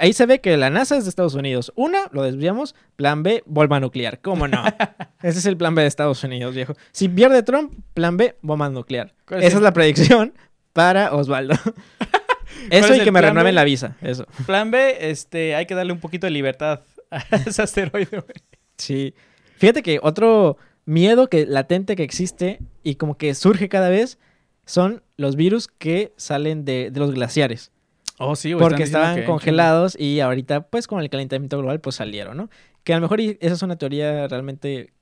[0.00, 1.72] ahí se ve que la NASA es de Estados Unidos.
[1.74, 2.76] Una, lo desviamos.
[2.94, 4.20] Plan B, bomba nuclear.
[4.20, 4.62] ¿Cómo no?
[5.22, 6.74] Ese es el plan B de Estados Unidos, viejo.
[6.92, 9.12] Si pierde Trump, plan B, bomba nuclear.
[9.26, 10.34] ¿Cuál Esa es la predicción
[10.72, 11.54] para Osvaldo.
[12.70, 13.96] es Eso y que me renueven la visa.
[14.02, 14.26] Eso.
[14.46, 18.34] Plan B, este, hay que darle un poquito de libertad a ese asteroide, güey.
[18.78, 19.14] Sí.
[19.56, 24.18] Fíjate que otro miedo que latente que existe y como que surge cada vez
[24.66, 27.70] son los virus que salen de, de los glaciares.
[28.18, 28.62] Oh, sí, güey.
[28.66, 32.50] porque estaban que- congelados y ahorita pues con el calentamiento global pues salieron, ¿no?
[32.84, 34.92] Que a lo mejor esa es una teoría realmente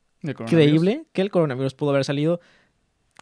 [0.46, 2.40] creíble que el coronavirus pudo haber salido.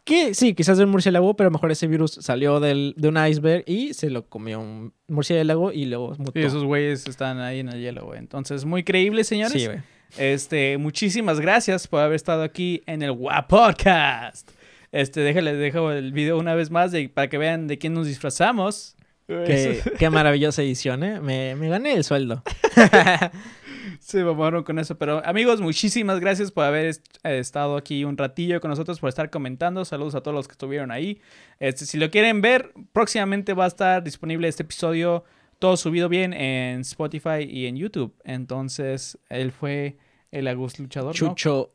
[0.03, 3.07] Que sí, quizás de un murciélago, pero a lo mejor ese virus salió del, de
[3.07, 6.39] un iceberg y se lo comió un murciélago y luego mutó.
[6.39, 8.17] Y esos güeyes están ahí en el hielo, güey.
[8.17, 9.61] Entonces, muy creíble, señores.
[9.61, 9.79] Sí, güey.
[10.17, 14.49] Este, muchísimas gracias por haber estado aquí en el WA Podcast.
[14.91, 18.07] Este, déjale, dejo el video una vez más de, para que vean de quién nos
[18.07, 18.95] disfrazamos.
[19.27, 21.21] Qué, qué maravillosa edición, ¿eh?
[21.21, 22.43] Me, me gané el sueldo.
[24.01, 24.97] Se mamaron con eso.
[24.97, 26.87] Pero amigos, muchísimas gracias por haber
[27.23, 29.85] eh, estado aquí un ratillo con nosotros, por estar comentando.
[29.85, 31.21] Saludos a todos los que estuvieron ahí.
[31.59, 35.23] Este, si lo quieren ver, próximamente va a estar disponible este episodio,
[35.59, 38.11] todo subido bien en Spotify y en YouTube.
[38.23, 39.97] Entonces, él fue
[40.31, 41.09] el Agus Luchador.
[41.09, 41.13] ¿no?
[41.13, 41.69] Chucho.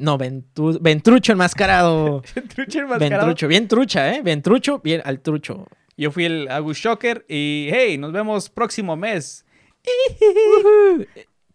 [0.00, 2.22] No, Ventu- Ventrucho enmascarado.
[2.54, 3.26] Trucho enmascarado.
[3.26, 3.46] Ventrucho.
[3.46, 4.22] Bien trucha, ¿eh?
[4.24, 5.68] Ventrucho, bien al trucho.
[5.96, 9.44] Yo fui el Agus Shocker y hey, nos vemos próximo mes.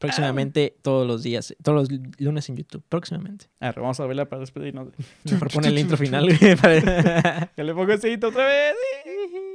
[0.08, 2.84] Próximamente todos los días, todos los lunes en YouTube.
[2.90, 3.46] Próximamente.
[3.60, 4.90] A ver, vamos a verla para despedirnos.
[5.24, 6.28] Mejor pone el intro final.
[6.62, 8.76] para- Que le pongo hito otra vez.